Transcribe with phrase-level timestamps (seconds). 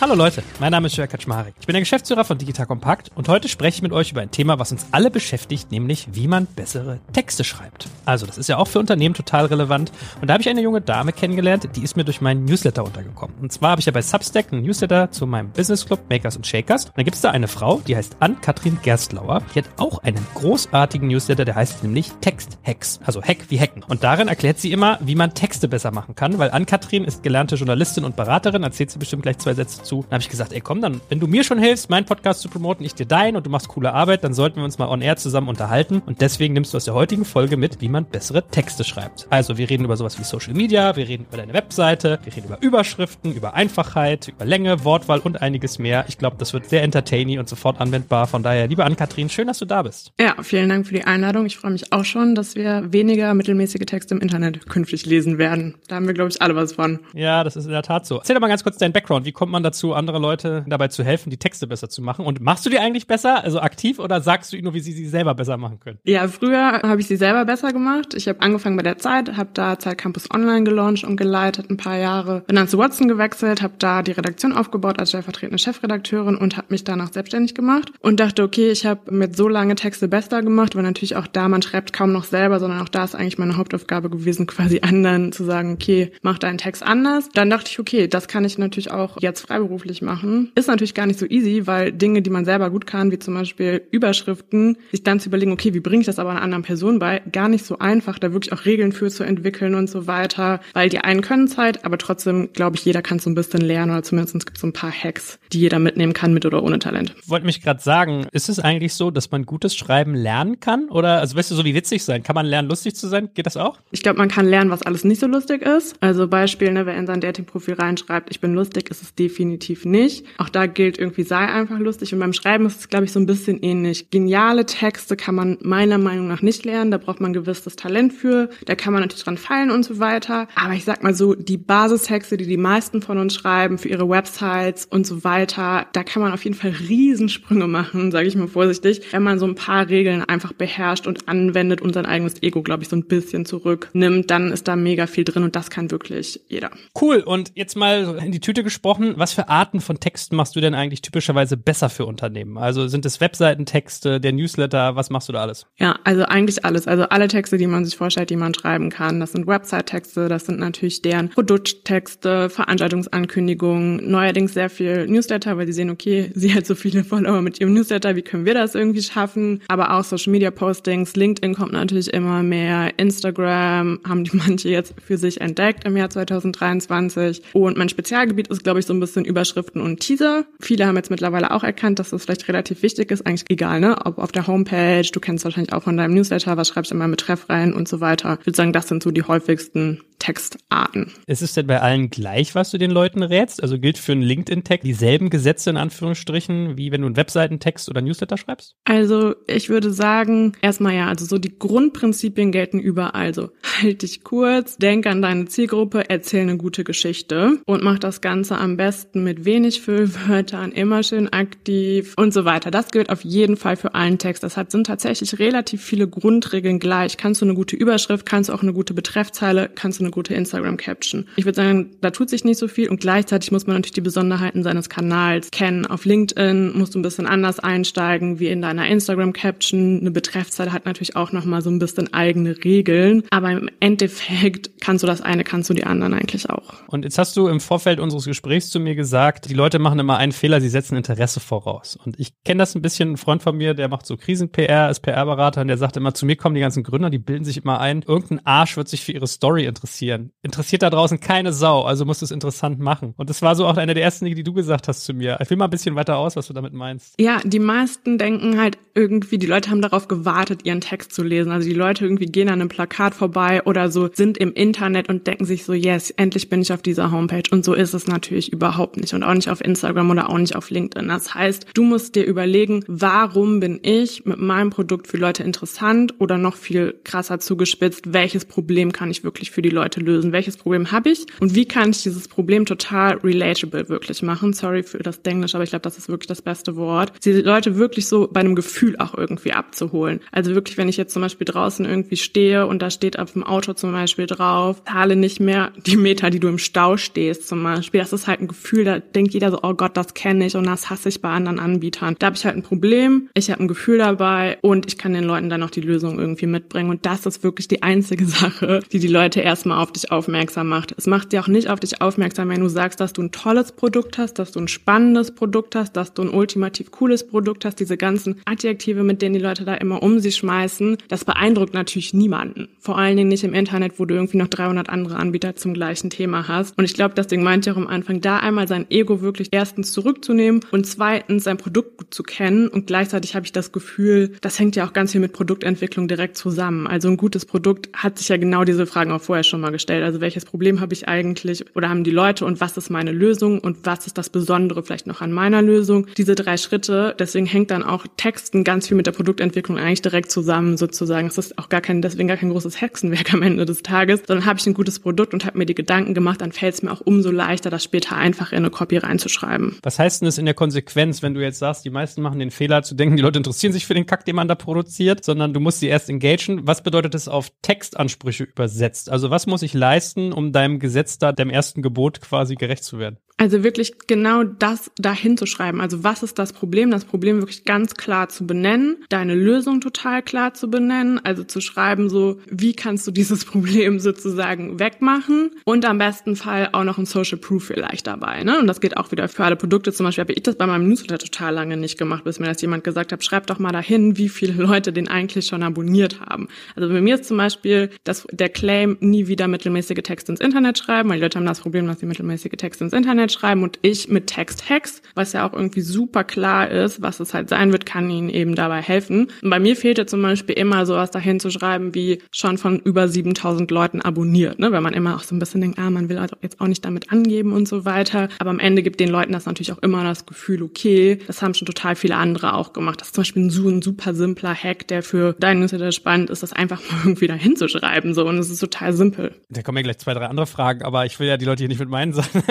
[0.00, 1.54] Hallo Leute, mein Name ist Jörg Kaczmarek.
[1.58, 4.30] Ich bin der Geschäftsführer von Digital Compact und heute spreche ich mit euch über ein
[4.30, 7.88] Thema, was uns alle beschäftigt, nämlich wie man bessere Texte schreibt.
[8.04, 9.90] Also, das ist ja auch für Unternehmen total relevant.
[10.20, 13.34] Und da habe ich eine junge Dame kennengelernt, die ist mir durch meinen Newsletter untergekommen.
[13.42, 16.46] Und zwar habe ich ja bei Substack einen Newsletter zu meinem Business Club Makers und
[16.46, 16.84] Shakers.
[16.84, 19.42] Und da gibt es da eine Frau, die heißt Ann-Kathrin Gerstlauer.
[19.52, 23.00] Die hat auch einen großartigen Newsletter, der heißt nämlich Text Hacks.
[23.04, 23.82] Also Hack wie Hacken.
[23.82, 27.56] Und darin erklärt sie immer, wie man Texte besser machen kann, weil Ann-Kathrin ist gelernte
[27.56, 30.02] Journalistin und Beraterin, erzählt sie bestimmt gleich zwei Sätze zu.
[30.02, 32.48] Dann habe ich gesagt, ey komm, dann, wenn du mir schon hilfst, meinen Podcast zu
[32.48, 35.00] promoten, ich dir deinen und du machst coole Arbeit, dann sollten wir uns mal on
[35.00, 36.02] air zusammen unterhalten.
[36.06, 39.26] Und deswegen nimmst du aus der heutigen Folge mit, wie man bessere Texte schreibt.
[39.30, 42.46] Also wir reden über sowas wie Social Media, wir reden über deine Webseite, wir reden
[42.46, 46.04] über Überschriften, über Einfachheit, über Länge, Wortwahl und einiges mehr.
[46.08, 48.26] Ich glaube, das wird sehr entertaining und sofort anwendbar.
[48.26, 50.12] Von daher, liebe Ann-Kathrin, schön, dass du da bist.
[50.20, 51.46] Ja, vielen Dank für die Einladung.
[51.46, 55.76] Ich freue mich auch schon, dass wir weniger mittelmäßige Texte im Internet künftig lesen werden.
[55.88, 56.98] Da haben wir, glaube ich, alle was von.
[57.14, 58.18] Ja, das ist in der Tat so.
[58.18, 59.24] Erzähl doch mal ganz kurz deinen Background.
[59.24, 62.24] Wie kommt man dazu, andere Leute dabei zu helfen, die Texte besser zu machen?
[62.24, 64.92] Und machst du die eigentlich besser, also aktiv, oder sagst du ihnen nur, wie sie
[64.92, 65.98] sie selber besser machen können?
[66.04, 68.14] Ja, früher habe ich sie selber besser gemacht.
[68.14, 71.76] Ich habe angefangen bei der Zeit, habe da Zeit Campus Online gelauncht und geleitet ein
[71.76, 72.42] paar Jahre.
[72.46, 76.68] Bin dann zu Watson gewechselt, habe da die Redaktion aufgebaut als stellvertretende Chefredakteurin und habe
[76.70, 80.76] mich danach selbstständig gemacht und dachte, okay, ich habe mit so lange Texte besser gemacht,
[80.76, 83.56] weil natürlich auch da, man schreibt kaum noch selber, sondern auch da ist eigentlich meine
[83.56, 87.28] Hauptaufgabe gewesen, quasi anderen zu sagen, okay, mach deinen Text anders.
[87.34, 89.67] Dann dachte ich, okay, das kann ich natürlich auch jetzt freiberuflich
[90.02, 90.52] machen.
[90.54, 93.34] Ist natürlich gar nicht so easy, weil Dinge, die man selber gut kann, wie zum
[93.34, 96.98] Beispiel Überschriften, sich dann zu überlegen, okay, wie bringe ich das aber einer anderen Person
[96.98, 100.60] bei, gar nicht so einfach, da wirklich auch Regeln für zu entwickeln und so weiter,
[100.72, 103.92] weil die einen können Zeit, aber trotzdem, glaube ich, jeder kann so ein bisschen lernen
[103.92, 106.78] oder zumindest gibt es so ein paar Hacks, die jeder mitnehmen kann, mit oder ohne
[106.78, 107.14] Talent.
[107.22, 110.88] Ich wollte mich gerade sagen, ist es eigentlich so, dass man gutes Schreiben lernen kann?
[110.88, 113.30] Oder, also weißt du, so wie witzig sein, kann man lernen, lustig zu sein?
[113.34, 113.78] Geht das auch?
[113.90, 115.96] Ich glaube, man kann lernen, was alles nicht so lustig ist.
[116.00, 120.24] Also Beispiel, ne, wer in sein Dating-Profil reinschreibt, ich bin lustig, ist es definitiv nicht.
[120.38, 122.12] Auch da gilt irgendwie, sei einfach lustig.
[122.12, 124.10] Und beim Schreiben ist es, glaube ich, so ein bisschen ähnlich.
[124.10, 126.90] Geniale Texte kann man meiner Meinung nach nicht lernen.
[126.90, 128.50] Da braucht man gewisses Talent für.
[128.66, 130.48] Da kann man natürlich dran feilen und so weiter.
[130.54, 134.08] Aber ich sag mal so, die Basistexte, die die meisten von uns schreiben für ihre
[134.08, 138.48] Websites und so weiter, da kann man auf jeden Fall Riesensprünge machen, sage ich mal
[138.48, 142.62] vorsichtig, wenn man so ein paar Regeln einfach beherrscht und anwendet und sein eigenes Ego,
[142.62, 145.90] glaube ich, so ein bisschen zurücknimmt, dann ist da mega viel drin und das kann
[145.90, 146.70] wirklich jeder.
[147.00, 147.18] Cool.
[147.20, 150.74] Und jetzt mal in die Tüte gesprochen, was für Arten von Texten machst du denn
[150.74, 152.58] eigentlich typischerweise besser für Unternehmen?
[152.58, 155.66] Also sind es Webseitentexte, der Newsletter, was machst du da alles?
[155.78, 156.86] Ja, also eigentlich alles.
[156.86, 159.20] Also alle Texte, die man sich vorstellt, die man schreiben kann.
[159.20, 165.72] Das sind Website-Texte, das sind natürlich deren Produkttexte, Veranstaltungsankündigungen, neuerdings sehr viel Newsletter, weil die
[165.72, 169.02] sehen, okay, sie hat so viele Follower mit ihrem Newsletter, wie können wir das irgendwie
[169.02, 169.62] schaffen?
[169.68, 174.94] Aber auch Social Media Postings, LinkedIn kommt natürlich immer mehr, Instagram haben die manche jetzt
[175.04, 177.42] für sich entdeckt im Jahr 2023.
[177.52, 180.46] Und mein Spezialgebiet ist, glaube ich, so ein bisschen Überschriften und Teaser.
[180.58, 183.96] Viele haben jetzt mittlerweile auch erkannt, dass das vielleicht relativ wichtig ist, eigentlich egal, ne?
[184.04, 187.06] Ob auf der Homepage, du kennst wahrscheinlich auch von deinem Newsletter, was schreibst du immer
[187.06, 188.38] mit Betreff rein und so weiter.
[188.40, 191.12] Ich würde sagen, das sind so die häufigsten Textarten.
[191.26, 193.62] Ist es denn bei allen gleich, was du den Leuten rätst?
[193.62, 198.00] Also gilt für einen LinkedIn-Tag dieselben Gesetze in Anführungsstrichen, wie wenn du einen Webseitentext oder
[198.00, 198.74] Newsletter schreibst?
[198.84, 203.28] Also ich würde sagen, erstmal ja, also so die Grundprinzipien gelten überall.
[203.28, 203.50] Also
[203.80, 208.58] halt dich kurz, denk an deine Zielgruppe, erzähl eine gute Geschichte und mach das Ganze
[208.58, 212.70] am besten mit wenig Füllwörtern, immer schön aktiv und so weiter.
[212.70, 214.42] Das gilt auf jeden Fall für allen Text.
[214.42, 217.16] Das hat, sind tatsächlich relativ viele Grundregeln gleich.
[217.16, 220.34] Kannst du eine gute Überschrift, kannst du auch eine gute Betreffzeile, kannst du eine gute
[220.34, 221.26] Instagram-Caption.
[221.36, 224.00] Ich würde sagen, da tut sich nicht so viel und gleichzeitig muss man natürlich die
[224.00, 225.86] Besonderheiten seines Kanals kennen.
[225.86, 230.00] Auf LinkedIn musst du ein bisschen anders einsteigen wie in deiner Instagram-Caption.
[230.00, 235.02] Eine Betreffzeile hat natürlich auch nochmal so ein bisschen eigene Regeln, aber im Endeffekt kannst
[235.02, 236.74] du das eine, kannst du die anderen eigentlich auch.
[236.86, 240.18] Und jetzt hast du im Vorfeld unseres Gesprächs zu mir gesagt, die Leute machen immer
[240.18, 241.96] einen Fehler, sie setzen Interesse voraus.
[242.04, 245.00] Und ich kenne das ein bisschen, ein Freund von mir, der macht so Krisen-PR, ist
[245.00, 247.80] PR-Berater und der sagt immer, zu mir kommen die ganzen Gründer, die bilden sich immer
[247.80, 250.32] ein, irgendein Arsch wird sich für ihre Story interessieren.
[250.42, 253.14] Interessiert da draußen keine Sau, also musst du es interessant machen.
[253.16, 255.38] Und das war so auch eine der ersten Dinge, die du gesagt hast zu mir.
[255.40, 257.14] Ich will mal ein bisschen weiter aus, was du damit meinst.
[257.20, 261.52] Ja, die meisten denken halt irgendwie, die Leute haben darauf gewartet, ihren Text zu lesen.
[261.52, 265.26] Also die Leute irgendwie gehen an einem Plakat vorbei oder so, sind im Internet und
[265.26, 267.44] denken sich so, yes, endlich bin ich auf dieser Homepage.
[267.50, 269.14] Und so ist es natürlich überhaupt nicht.
[269.14, 271.08] Und auch nicht auf Instagram oder auch nicht auf LinkedIn.
[271.08, 276.14] Das heißt, du musst dir überlegen, warum bin ich mit meinem Produkt für Leute interessant
[276.18, 280.32] oder noch viel krasser zugespitzt, welches Problem kann ich wirklich für die Leute lösen?
[280.32, 281.26] Welches Problem habe ich?
[281.40, 284.52] Und wie kann ich dieses Problem total relatable wirklich machen?
[284.52, 287.12] Sorry für das Denglisch, aber ich glaube, das ist wirklich das beste Wort.
[287.24, 290.20] Die Leute wirklich so bei einem Gefühl auch irgendwie abzuholen.
[290.32, 293.44] Also wirklich, wenn ich jetzt zum Beispiel draußen irgendwie stehe und da steht auf dem
[293.44, 297.62] Auto zum Beispiel drauf, zahle nicht mehr die Meter, die du im Stau stehst zum
[297.62, 298.00] Beispiel.
[298.00, 300.66] Das ist halt ein Gefühl, da denkt jeder so, oh Gott, das kenne ich und
[300.66, 302.16] das hasse ich bei anderen Anbietern.
[302.18, 305.24] Da habe ich halt ein Problem, ich habe ein Gefühl dabei und ich kann den
[305.24, 306.90] Leuten dann noch die Lösung irgendwie mitbringen.
[306.90, 310.94] Und das ist wirklich die einzige Sache, die die Leute erstmal auf dich aufmerksam macht.
[310.96, 313.72] Es macht dir auch nicht auf dich aufmerksam, wenn du sagst, dass du ein tolles
[313.72, 317.80] Produkt hast, dass du ein spannendes Produkt hast, dass du ein ultimativ cooles Produkt hast.
[317.80, 322.14] Diese ganzen Adjektive, mit denen die Leute da immer um sich schmeißen, das beeindruckt natürlich
[322.14, 322.68] niemanden.
[322.80, 326.10] Vor allen Dingen nicht im Internet, wo du irgendwie noch 300 andere Anbieter zum gleichen
[326.10, 326.78] Thema hast.
[326.78, 329.92] Und ich glaube, deswegen meinte ich auch am Anfang, da einmal sein Ego wirklich erstens
[329.92, 332.68] zurückzunehmen und zweitens sein Produkt gut zu kennen.
[332.68, 336.36] Und gleichzeitig habe ich das Gefühl, das hängt ja auch ganz viel mit Produktentwicklung direkt
[336.36, 336.86] zusammen.
[336.86, 340.04] Also ein gutes Produkt hat sich ja genau diese Fragen auch vorher schon mal gestellt.
[340.04, 343.60] Also welches Problem habe ich eigentlich oder haben die Leute und was ist meine Lösung
[343.60, 346.06] und was ist das Besondere vielleicht noch an meiner Lösung?
[346.16, 350.30] Diese drei Schritte, deswegen hängt dann auch Texten ganz viel mit der Produktentwicklung eigentlich direkt
[350.30, 351.28] zusammen sozusagen.
[351.28, 354.46] Es ist auch gar kein, deswegen gar kein großes Hexenwerk am Ende des Tages, sondern
[354.46, 356.92] habe ich ein gutes Produkt und habe mir die Gedanken gemacht, dann fällt es mir
[356.92, 359.78] auch umso leichter, das später einfach in eine Copy reinzuschreiben.
[359.82, 362.50] Was heißt denn das in der Konsequenz, wenn du jetzt sagst, die meisten machen den
[362.50, 365.52] Fehler zu denken, die Leute interessieren sich für den Kack, den man da produziert, sondern
[365.52, 366.66] du musst sie erst engagen.
[366.66, 369.10] Was bedeutet das auf Textansprüche übersetzt?
[369.10, 372.98] Also was muss ich leisten, um deinem Gesetz da, dem ersten Gebot quasi gerecht zu
[372.98, 373.18] werden?
[373.38, 375.80] Also wirklich genau das dahin zu schreiben.
[375.80, 376.90] Also was ist das Problem?
[376.90, 381.60] Das Problem wirklich ganz klar zu benennen, deine Lösung total klar zu benennen, also zu
[381.60, 386.98] schreiben so, wie kannst du dieses Problem sozusagen wegmachen und am besten Fall auch noch
[386.98, 388.42] ein Social Proof vielleicht dabei.
[388.42, 388.58] Ne?
[388.58, 389.92] Und das geht auch wieder für alle Produkte.
[389.92, 392.60] Zum Beispiel habe ich das bei meinem Newsletter total lange nicht gemacht, bis mir das
[392.60, 396.48] jemand gesagt hat, schreib doch mal dahin, wie viele Leute den eigentlich schon abonniert haben.
[396.74, 400.76] Also bei mir ist zum Beispiel das, der Claim, nie wieder mittelmäßige Texte ins Internet
[400.78, 403.62] schreiben, weil die Leute haben das Problem, dass sie mittelmäßige Texte ins Internet Internet schreiben
[403.62, 407.72] und ich mit Text-Hacks, was ja auch irgendwie super klar ist, was es halt sein
[407.72, 409.28] wird, kann ihnen eben dabei helfen.
[409.42, 413.08] Und bei mir fehlte zum Beispiel immer sowas dahin zu schreiben, wie schon von über
[413.08, 414.72] 7000 Leuten abonniert, ne?
[414.72, 416.84] wenn man immer auch so ein bisschen denkt, ah, man will also jetzt auch nicht
[416.84, 418.28] damit angeben und so weiter.
[418.38, 421.54] Aber am Ende gibt den Leuten das natürlich auch immer das Gefühl, okay, das haben
[421.54, 423.00] schon total viele andere auch gemacht.
[423.00, 426.52] Das ist zum Beispiel ein super simpler Hack, der für deinen Newsletter spannend ist, das
[426.52, 428.14] einfach mal irgendwie dahin zu schreiben.
[428.14, 428.26] So.
[428.26, 429.34] Und es ist total simpel.
[429.50, 431.68] Da kommen ja gleich zwei, drei andere Fragen, aber ich will ja die Leute hier
[431.68, 432.42] nicht mit meinen Sachen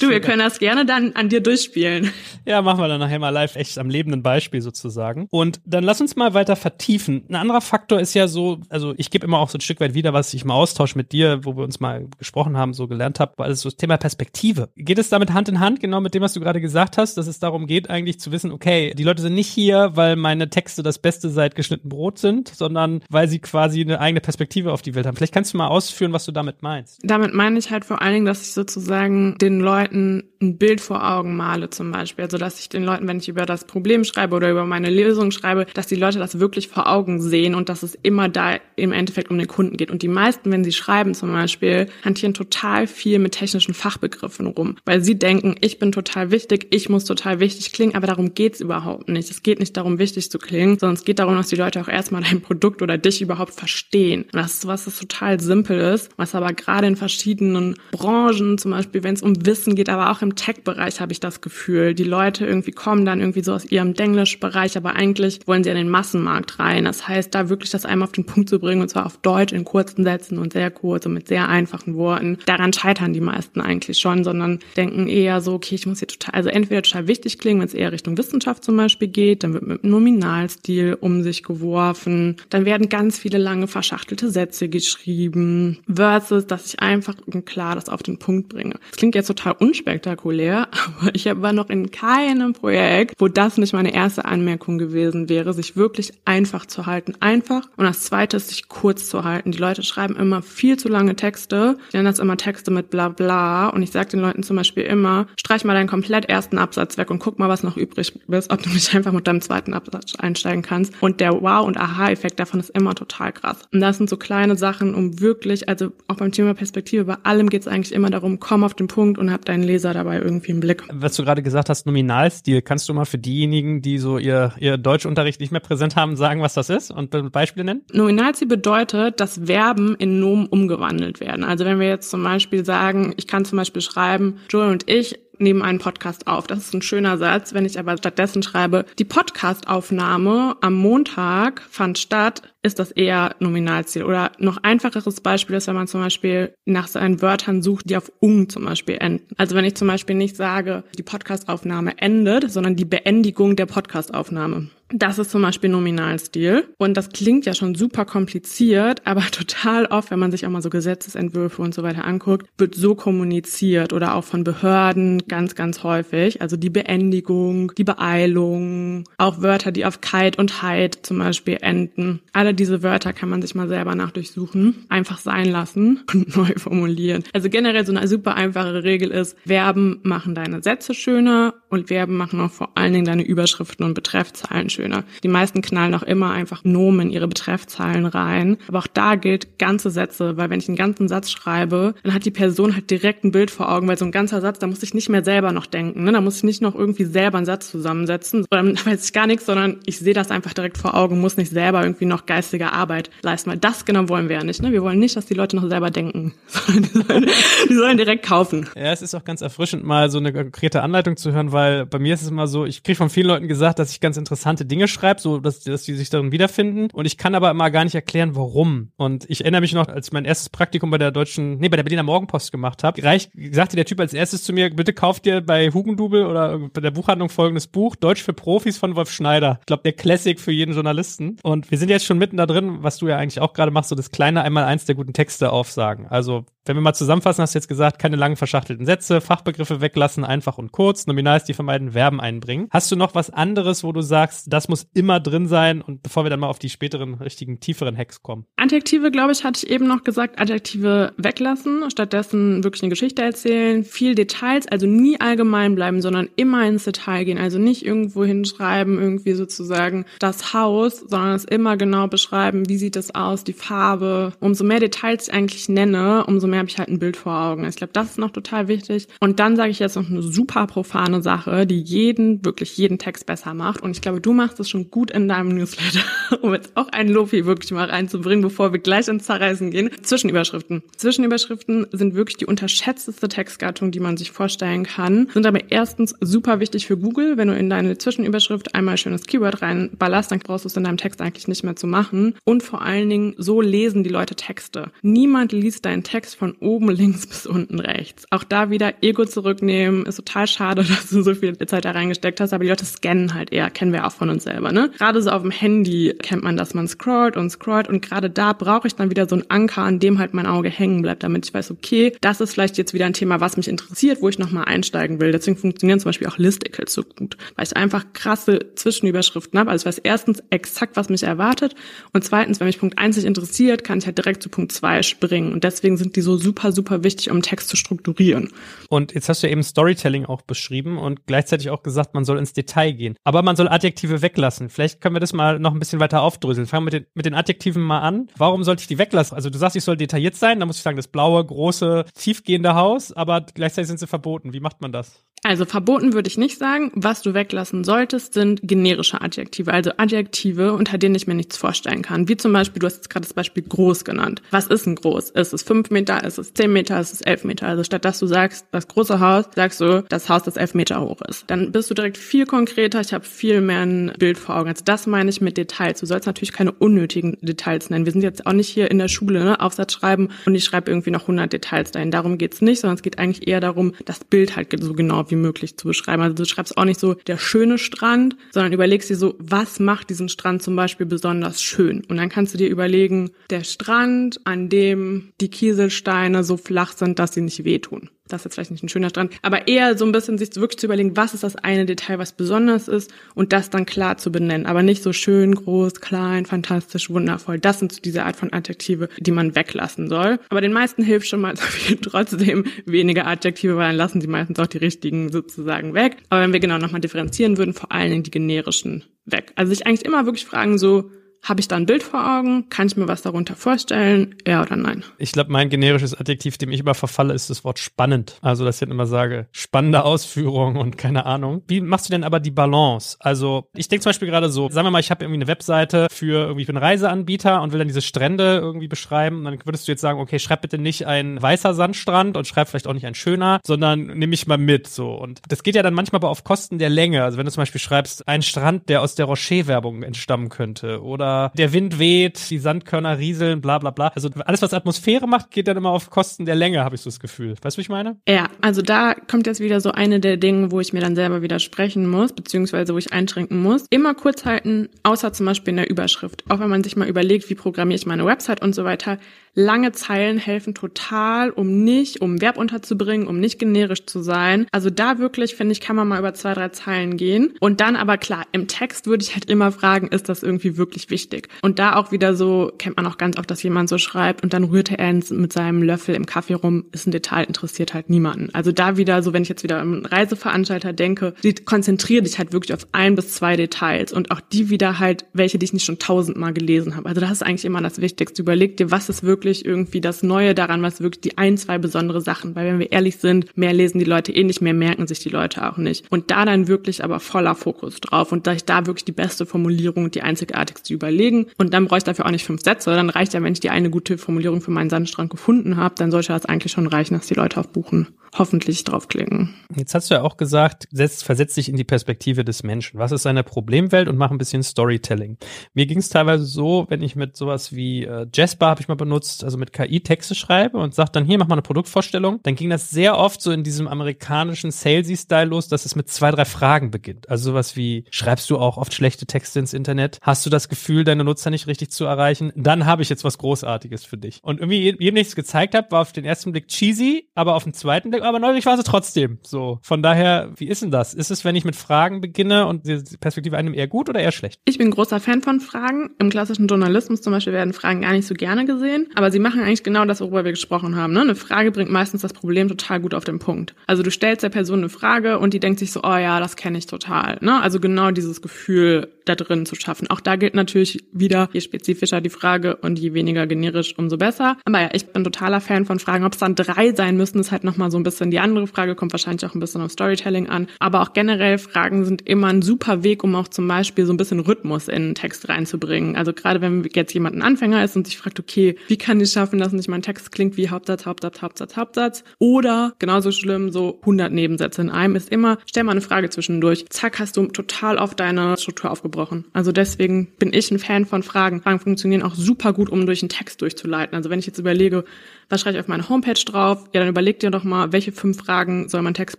[0.00, 2.12] du, wir können das gerne dann an dir durchspielen.
[2.44, 5.26] Ja, machen wir dann nachher mal live echt am lebenden Beispiel sozusagen.
[5.30, 7.24] Und dann lass uns mal weiter vertiefen.
[7.28, 9.94] Ein anderer Faktor ist ja so, also ich gebe immer auch so ein Stück weit
[9.94, 13.20] wieder, was ich im Austausch mit dir, wo wir uns mal gesprochen haben, so gelernt
[13.20, 14.68] habe, weil es so das Thema Perspektive.
[14.76, 17.26] Geht es damit Hand in Hand, genau mit dem, was du gerade gesagt hast, dass
[17.26, 20.82] es darum geht, eigentlich zu wissen, okay, die Leute sind nicht hier, weil meine Texte
[20.82, 24.94] das Beste seit geschnitten Brot sind, sondern weil sie quasi eine eigene Perspektive auf die
[24.94, 25.16] Welt haben.
[25.16, 27.00] Vielleicht kannst du mal ausführen, was du damit meinst.
[27.02, 31.06] Damit meine ich halt vor allen Dingen, dass ich sozusagen den Leuten ein Bild vor
[31.08, 32.24] Augen male zum Beispiel.
[32.24, 35.30] Also dass ich den Leuten, wenn ich über das Problem schreibe oder über meine Lösung
[35.30, 38.92] schreibe, dass die Leute das wirklich vor Augen sehen und dass es immer da im
[38.92, 39.90] Endeffekt um den Kunden geht.
[39.90, 44.76] Und die meisten, wenn sie schreiben zum Beispiel, hantieren total viel mit technischen Fachbegriffen rum,
[44.84, 48.60] weil sie denken, ich bin total wichtig, ich muss total wichtig klingen, aber darum geht's
[48.60, 49.30] überhaupt nicht.
[49.30, 51.88] Es geht nicht darum, wichtig zu klingen, sondern es geht darum, dass die Leute auch
[51.88, 54.22] erstmal dein Produkt oder dich überhaupt verstehen.
[54.24, 58.72] Und das ist was, das total simpel ist, was aber gerade in verschiedenen Branchen, zum
[58.72, 61.94] Beispiel wenn es um Wissen geht, aber auch im Tech-Bereich habe ich das Gefühl.
[61.94, 65.76] Die Leute irgendwie kommen dann irgendwie so aus ihrem Denglisch-Bereich, aber eigentlich wollen sie in
[65.76, 66.84] den Massenmarkt rein.
[66.84, 69.52] Das heißt, da wirklich das einmal auf den Punkt zu bringen, und zwar auf Deutsch
[69.52, 72.38] in kurzen Sätzen und sehr kurz und mit sehr einfachen Worten.
[72.46, 76.34] Daran scheitern die meisten eigentlich schon, sondern denken eher so, okay, ich muss hier total,
[76.34, 79.66] also entweder total wichtig klingen, wenn es eher Richtung Wissenschaft zum Beispiel geht, dann wird
[79.66, 86.66] mit Nominalstil um sich geworfen, dann werden ganz viele lange verschachtelte Sätze geschrieben, versus, dass
[86.66, 87.14] ich einfach
[87.44, 88.74] klar das auf den Punkt bringe.
[88.90, 90.68] Das klingt jetzt total unspektakulär,
[91.00, 95.52] aber ich war noch in keinem Projekt, wo das nicht meine erste Anmerkung gewesen wäre,
[95.52, 97.14] sich wirklich einfach zu halten.
[97.20, 97.68] Einfach.
[97.76, 99.52] Und das zweite sich kurz zu halten.
[99.52, 101.78] Die Leute schreiben immer viel zu lange Texte.
[101.88, 103.68] Ich nenne das immer Texte mit bla bla.
[103.68, 107.10] Und ich sage den Leuten zum Beispiel immer, streich mal deinen komplett ersten Absatz weg
[107.10, 110.14] und guck mal, was noch übrig ist, ob du nicht einfach mit deinem zweiten Absatz
[110.16, 110.92] einsteigen kannst.
[111.00, 113.58] Und der Wow- und Aha-Effekt davon ist immer total krass.
[113.72, 117.48] Und das sind so kleine Sachen, um wirklich, also auch beim Thema Perspektive, bei allem
[117.48, 120.50] geht es eigentlich immer darum, komm auf den Punkt und hab deinen Leser dabei irgendwie
[120.52, 120.82] im Blick.
[120.92, 124.76] Was du gerade gesagt hast, Nominalstil, kannst du mal für diejenigen, die so ihr, ihr
[124.76, 127.82] Deutschunterricht nicht mehr präsent haben, sagen, was das ist und Beispiele nennen?
[127.92, 131.44] Nominalstil bedeutet, dass Verben in Nomen umgewandelt werden.
[131.44, 135.18] Also wenn wir jetzt zum Beispiel sagen, ich kann zum Beispiel schreiben, Joel und ich
[135.38, 136.46] nehmen einen Podcast auf.
[136.46, 137.54] Das ist ein schöner Satz.
[137.54, 144.04] Wenn ich aber stattdessen schreibe, die Podcastaufnahme am Montag fand statt, ist das eher Nominalziel.
[144.04, 148.12] Oder noch einfacheres Beispiel ist, wenn man zum Beispiel nach seinen Wörtern sucht, die auf
[148.20, 149.34] ung zum Beispiel enden.
[149.36, 154.70] Also wenn ich zum Beispiel nicht sage, die Podcastaufnahme endet, sondern die Beendigung der Podcastaufnahme.
[154.92, 156.68] Das ist zum Beispiel Nominalstil.
[156.78, 160.62] Und das klingt ja schon super kompliziert, aber total oft, wenn man sich auch mal
[160.62, 165.82] so Gesetzesentwürfe und so weiter anguckt, wird so kommuniziert oder auch von Behörden ganz, ganz
[165.82, 166.40] häufig.
[166.40, 172.20] Also die Beendigung, die Beeilung, auch Wörter, die auf kite und heit zum Beispiel enden.
[172.32, 177.24] Alle diese Wörter kann man sich mal selber nachdurchsuchen, einfach sein lassen und neu formulieren.
[177.32, 182.16] Also generell so eine super einfache Regel ist, Verben machen deine Sätze schöner und Verben
[182.16, 185.04] machen auch vor allen Dingen deine Überschriften und Betreffzahlen schöner.
[185.22, 188.56] Die meisten knallen auch immer einfach Nomen in ihre Betreffzahlen rein.
[188.68, 192.24] Aber auch da gilt ganze Sätze, weil wenn ich einen ganzen Satz schreibe, dann hat
[192.24, 194.82] die Person halt direkt ein Bild vor Augen, weil so ein ganzer Satz, da muss
[194.82, 196.04] ich nicht mehr selber noch denken.
[196.04, 196.12] Ne?
[196.12, 198.46] Da muss ich nicht noch irgendwie selber einen Satz zusammensetzen.
[198.50, 201.36] Oder dann weiß ich gar nichts, sondern ich sehe das einfach direkt vor Augen, muss
[201.36, 203.50] nicht selber irgendwie noch geistige Arbeit leisten.
[203.50, 204.62] Weil das genau wollen wir ja nicht.
[204.62, 204.70] Ne?
[204.70, 207.26] Wir wollen nicht, dass die Leute noch selber denken, sondern die sollen,
[207.70, 208.68] die sollen direkt kaufen.
[208.76, 211.98] Ja, es ist auch ganz erfrischend, mal so eine konkrete Anleitung zu hören, weil bei
[211.98, 214.66] mir ist es immer so, ich kriege von vielen Leuten gesagt, dass ich ganz interessante
[214.66, 216.90] Dinge schreibe, so dass, dass die sich darin wiederfinden.
[216.92, 218.92] Und ich kann aber immer gar nicht erklären, warum.
[218.96, 221.76] Und ich erinnere mich noch, als ich mein erstes Praktikum bei der deutschen, nee, bei
[221.76, 225.24] der Berliner Morgenpost gemacht habe, reicht, sagte der Typ als erstes zu mir, bitte kauft
[225.24, 229.56] dir bei Hugendubel oder bei der Buchhandlung folgendes Buch, Deutsch für Profis von Wolf Schneider.
[229.60, 231.38] Ich glaube, der Classic für jeden Journalisten.
[231.42, 233.88] Und wir sind jetzt schon mitten da drin, was du ja eigentlich auch gerade machst,
[233.88, 236.06] so das kleine einmal eins der guten Texte aufsagen.
[236.06, 240.24] Also wenn wir mal zusammenfassen, hast du jetzt gesagt, keine langen verschachtelten Sätze, Fachbegriffe weglassen,
[240.24, 242.68] einfach und kurz, Nominalstil vermeiden, Verben einbringen.
[242.70, 246.24] Hast du noch was anderes, wo du sagst, das muss immer drin sein und bevor
[246.24, 248.46] wir dann mal auf die späteren, richtigen, tieferen Hacks kommen?
[248.56, 253.84] Adjektive, glaube ich, hatte ich eben noch gesagt, Adjektive weglassen, stattdessen wirklich eine Geschichte erzählen,
[253.84, 258.98] viel Details, also nie allgemein bleiben, sondern immer ins Detail gehen, also nicht irgendwo hinschreiben,
[258.98, 264.32] irgendwie sozusagen das Haus, sondern es immer genau beschreiben, wie sieht es aus, die Farbe.
[264.40, 267.34] Umso mehr Details ich eigentlich nenne, umso mehr mehr habe ich halt ein Bild vor
[267.34, 267.64] Augen.
[267.64, 269.08] Ich glaube, das ist noch total wichtig.
[269.20, 273.26] Und dann sage ich jetzt noch eine super profane Sache, die jeden, wirklich jeden Text
[273.26, 273.82] besser macht.
[273.82, 276.04] Und ich glaube, du machst es schon gut in deinem Newsletter,
[276.40, 279.90] um jetzt auch einen Lofi wirklich mal reinzubringen, bevor wir gleich ins Zerreißen gehen.
[280.02, 280.82] Zwischenüberschriften.
[280.96, 285.28] Zwischenüberschriften sind wirklich die unterschätzteste Textgattung, die man sich vorstellen kann.
[285.34, 287.36] Sind aber erstens super wichtig für Google.
[287.36, 290.96] Wenn du in deine Zwischenüberschrift einmal schönes Keyword reinballerst, dann brauchst du es in deinem
[290.96, 292.34] Text eigentlich nicht mehr zu machen.
[292.44, 294.90] Und vor allen Dingen, so lesen die Leute Texte.
[295.02, 298.24] Niemand liest deinen Text von von oben links bis unten rechts.
[298.30, 300.06] Auch da wieder Ego zurücknehmen.
[300.06, 303.34] Ist total schade, dass du so viel Zeit da reingesteckt hast, aber die Leute scannen
[303.34, 304.90] halt eher, kennen wir auch von uns selber, ne?
[304.96, 308.52] Gerade so auf dem Handy kennt man, dass man scrollt und scrollt und gerade da
[308.52, 311.46] brauche ich dann wieder so einen Anker, an dem halt mein Auge hängen bleibt, damit
[311.46, 314.38] ich weiß, okay, das ist vielleicht jetzt wieder ein Thema, was mich interessiert, wo ich
[314.38, 315.32] nochmal einsteigen will.
[315.32, 319.70] Deswegen funktionieren zum Beispiel auch Listicles so gut, weil ich einfach krasse Zwischenüberschriften habe.
[319.70, 321.74] Also ich weiß erstens exakt, was mich erwartet
[322.12, 325.02] und zweitens, wenn mich Punkt 1 nicht interessiert, kann ich halt direkt zu Punkt 2
[325.02, 328.52] springen und deswegen sind die so super, super wichtig, um Text zu strukturieren.
[328.88, 332.38] Und jetzt hast du ja eben Storytelling auch beschrieben und gleichzeitig auch gesagt, man soll
[332.38, 333.16] ins Detail gehen.
[333.24, 334.68] Aber man soll Adjektive weglassen.
[334.68, 336.66] Vielleicht können wir das mal noch ein bisschen weiter aufdröseln.
[336.66, 338.28] Fangen wir mit den, mit den Adjektiven mal an.
[338.36, 339.34] Warum sollte ich die weglassen?
[339.34, 342.74] Also du sagst, ich soll detailliert sein, da muss ich sagen, das blaue, große, tiefgehende
[342.74, 344.52] Haus, aber gleichzeitig sind sie verboten.
[344.52, 345.24] Wie macht man das?
[345.46, 346.90] Also verboten würde ich nicht sagen.
[346.96, 352.02] Was du weglassen solltest, sind generische Adjektive, also Adjektive, unter denen ich mir nichts vorstellen
[352.02, 352.28] kann.
[352.28, 354.42] Wie zum Beispiel, du hast jetzt gerade das Beispiel groß genannt.
[354.50, 355.30] Was ist ein groß?
[355.30, 356.24] Ist es fünf Meter?
[356.24, 356.98] Ist es zehn Meter?
[356.98, 357.68] Ist es elf Meter?
[357.68, 361.00] Also statt dass du sagst, das große Haus, sagst du, das Haus, das elf Meter
[361.00, 361.44] hoch ist.
[361.46, 363.00] Dann bist du direkt viel konkreter.
[363.00, 364.68] Ich habe viel mehr ein Bild vor Augen.
[364.68, 366.00] Also das meine ich mit Details.
[366.00, 368.04] Du sollst natürlich keine unnötigen Details nennen.
[368.04, 369.60] Wir sind jetzt auch nicht hier in der Schule, ne?
[369.60, 372.10] Aufsatz schreiben und ich schreibe irgendwie noch 100 Details dahin.
[372.10, 375.35] Darum geht's nicht, sondern es geht eigentlich eher darum, das Bild halt so genau wie
[375.36, 376.22] wie möglich zu beschreiben.
[376.22, 380.10] Also du schreibst auch nicht so der schöne Strand, sondern überlegst dir so, was macht
[380.10, 382.04] diesen Strand zum Beispiel besonders schön?
[382.08, 387.18] Und dann kannst du dir überlegen, der Strand, an dem die Kieselsteine so flach sind,
[387.18, 390.04] dass sie nicht wehtun das ist jetzt vielleicht nicht ein schöner Strand, aber eher so
[390.04, 393.52] ein bisschen sich wirklich zu überlegen, was ist das eine Detail, was besonders ist und
[393.52, 397.58] das dann klar zu benennen, aber nicht so schön, groß, klein, fantastisch, wundervoll.
[397.58, 400.38] Das sind so diese Art von Adjektive, die man weglassen soll.
[400.48, 401.54] Aber den meisten hilft schon mal
[402.02, 406.16] trotzdem weniger Adjektive, weil dann lassen sie meistens auch die richtigen sozusagen weg.
[406.30, 409.52] Aber wenn wir genau nochmal differenzieren würden, vor allen Dingen die generischen weg.
[409.56, 411.10] Also sich eigentlich immer wirklich fragen so,
[411.42, 412.68] habe ich da ein Bild vor Augen?
[412.68, 414.34] Kann ich mir was darunter vorstellen?
[414.46, 415.04] Ja oder nein?
[415.18, 418.38] Ich glaube, mein generisches Adjektiv, dem ich immer verfalle, ist das Wort spannend.
[418.42, 421.62] Also, dass ich dann immer sage, spannende Ausführung und keine Ahnung.
[421.68, 423.16] Wie machst du denn aber die Balance?
[423.20, 426.08] Also, ich denke zum Beispiel gerade so, sagen wir mal, ich habe irgendwie eine Webseite
[426.10, 429.44] für irgendwie, ich bin Reiseanbieter und will dann diese Strände irgendwie beschreiben.
[429.44, 432.88] Dann würdest du jetzt sagen, okay, schreib bitte nicht ein weißer Sandstrand und schreib vielleicht
[432.88, 435.12] auch nicht ein schöner, sondern nimm mich mal mit, so.
[435.12, 437.22] Und das geht ja dann manchmal aber auf Kosten der Länge.
[437.22, 441.25] Also, wenn du zum Beispiel schreibst, ein Strand, der aus der Rocher-Werbung entstammen könnte oder
[441.26, 444.08] oder der Wind weht, die Sandkörner rieseln, bla bla bla.
[444.14, 447.10] Also alles, was Atmosphäre macht, geht dann immer auf Kosten der Länge, habe ich so
[447.10, 447.54] das Gefühl.
[447.60, 448.16] Weißt du, ich meine?
[448.28, 451.42] Ja, also da kommt jetzt wieder so eine der Dinge, wo ich mir dann selber
[451.42, 453.86] widersprechen muss, beziehungsweise wo ich einschränken muss.
[453.90, 456.44] Immer kurz halten, außer zum Beispiel in der Überschrift.
[456.48, 459.18] Auch wenn man sich mal überlegt, wie programmiere ich meine Website und so weiter.
[459.58, 464.66] Lange Zeilen helfen total, um nicht, um Verb unterzubringen, um nicht generisch zu sein.
[464.70, 467.54] Also da wirklich, finde ich, kann man mal über zwei, drei Zeilen gehen.
[467.58, 471.08] Und dann aber klar, im Text würde ich halt immer fragen, ist das irgendwie wirklich
[471.08, 471.15] wichtig?
[471.62, 474.52] Und da auch wieder so, kennt man auch ganz oft, dass jemand so schreibt und
[474.52, 478.50] dann rührte er mit seinem Löffel im Kaffee rum, ist ein Detail, interessiert halt niemanden.
[478.52, 482.74] Also da wieder so, wenn ich jetzt wieder an Reiseveranstalter denke, konzentriere dich halt wirklich
[482.74, 485.98] auf ein bis zwei Details und auch die wieder halt, welche, die ich nicht schon
[485.98, 487.08] tausendmal gelesen habe.
[487.08, 488.42] Also das ist eigentlich immer das Wichtigste.
[488.42, 492.20] Überleg dir, was ist wirklich irgendwie das Neue daran, was wirklich die ein, zwei besondere
[492.20, 492.54] Sachen.
[492.54, 495.28] Weil wenn wir ehrlich sind, mehr lesen die Leute eh nicht, mehr merken sich die
[495.28, 496.10] Leute auch nicht.
[496.10, 499.46] Und da dann wirklich aber voller Fokus drauf und da ich da wirklich die beste
[499.46, 501.46] Formulierung, die einzigartigste überlegen.
[501.58, 502.94] Und dann brauche ich dafür auch nicht fünf Sätze.
[502.94, 506.10] Dann reicht ja, wenn ich die eine gute Formulierung für meinen Sandstrand gefunden habe, dann
[506.10, 508.08] sollte das eigentlich schon reichen, dass die Leute aufbuchen
[508.38, 509.54] hoffentlich draufklicken.
[509.74, 512.98] Jetzt hast du ja auch gesagt, setz, versetz dich in die Perspektive des Menschen.
[512.98, 515.38] Was ist seine Problemwelt und mach ein bisschen Storytelling.
[515.74, 518.94] Mir ging es teilweise so, wenn ich mit sowas wie äh, Jasper habe ich mal
[518.94, 522.54] benutzt, also mit KI Texte schreibe und sag dann hier mach mal eine Produktvorstellung, dann
[522.54, 526.44] ging das sehr oft so in diesem amerikanischen Salesy-Style los, dass es mit zwei, drei
[526.44, 527.28] Fragen beginnt.
[527.28, 530.18] Also sowas wie, schreibst du auch oft schlechte Texte ins Internet?
[530.22, 532.52] Hast du das Gefühl, deine Nutzer nicht richtig zu erreichen?
[532.56, 534.40] Dann habe ich jetzt was Großartiges für dich.
[534.42, 537.64] Und irgendwie, jedem, ich es gezeigt habe, war auf den ersten Blick cheesy, aber auf
[537.64, 539.38] den zweiten Blick aber neugierig war sie trotzdem.
[539.42, 541.14] So, von daher, wie ist denn das?
[541.14, 544.32] Ist es, wenn ich mit Fragen beginne und die Perspektive einem eher gut oder eher
[544.32, 544.60] schlecht?
[544.64, 546.10] Ich bin großer Fan von Fragen.
[546.18, 549.60] Im klassischen Journalismus zum Beispiel werden Fragen gar nicht so gerne gesehen, aber sie machen
[549.60, 551.12] eigentlich genau das, worüber wir gesprochen haben.
[551.12, 551.20] Ne?
[551.20, 553.74] Eine Frage bringt meistens das Problem total gut auf den Punkt.
[553.86, 556.56] Also du stellst der Person eine Frage und die denkt sich so, oh ja, das
[556.56, 557.38] kenne ich total.
[557.40, 557.60] Ne?
[557.60, 560.08] Also genau dieses Gefühl da drin zu schaffen.
[560.08, 564.56] Auch da gilt natürlich wieder, je spezifischer die Frage und je weniger generisch, umso besser.
[564.64, 566.24] Aber ja, ich bin totaler Fan von Fragen.
[566.24, 568.94] Ob es dann drei sein müssen, ist halt nochmal so ein bisschen die andere Frage,
[568.94, 570.68] kommt wahrscheinlich auch ein bisschen auf Storytelling an.
[570.78, 574.16] Aber auch generell Fragen sind immer ein super Weg, um auch zum Beispiel so ein
[574.16, 576.16] bisschen Rhythmus in einen Text reinzubringen.
[576.16, 579.30] Also gerade wenn jetzt jemand ein Anfänger ist und sich fragt, okay, wie kann ich
[579.30, 582.24] schaffen, dass nicht mein Text klingt wie Hauptsatz, Hauptsatz, Hauptsatz, Hauptsatz?
[582.38, 586.86] Oder genauso schlimm, so 100 Nebensätze in einem ist immer, stell mal eine Frage zwischendurch.
[586.90, 589.44] Zack, hast du total auf deine Struktur aufgebrochen.
[589.52, 591.62] Also deswegen bin ich ein Fan von Fragen.
[591.62, 594.16] Fragen funktionieren auch super gut, um durch einen Text durchzuleiten.
[594.16, 595.04] Also wenn ich jetzt überlege,
[595.48, 596.84] was schreibe ich auf meine Homepage drauf?
[596.92, 599.38] Ja, dann überleg dir doch mal, welche fünf Fragen soll mein Text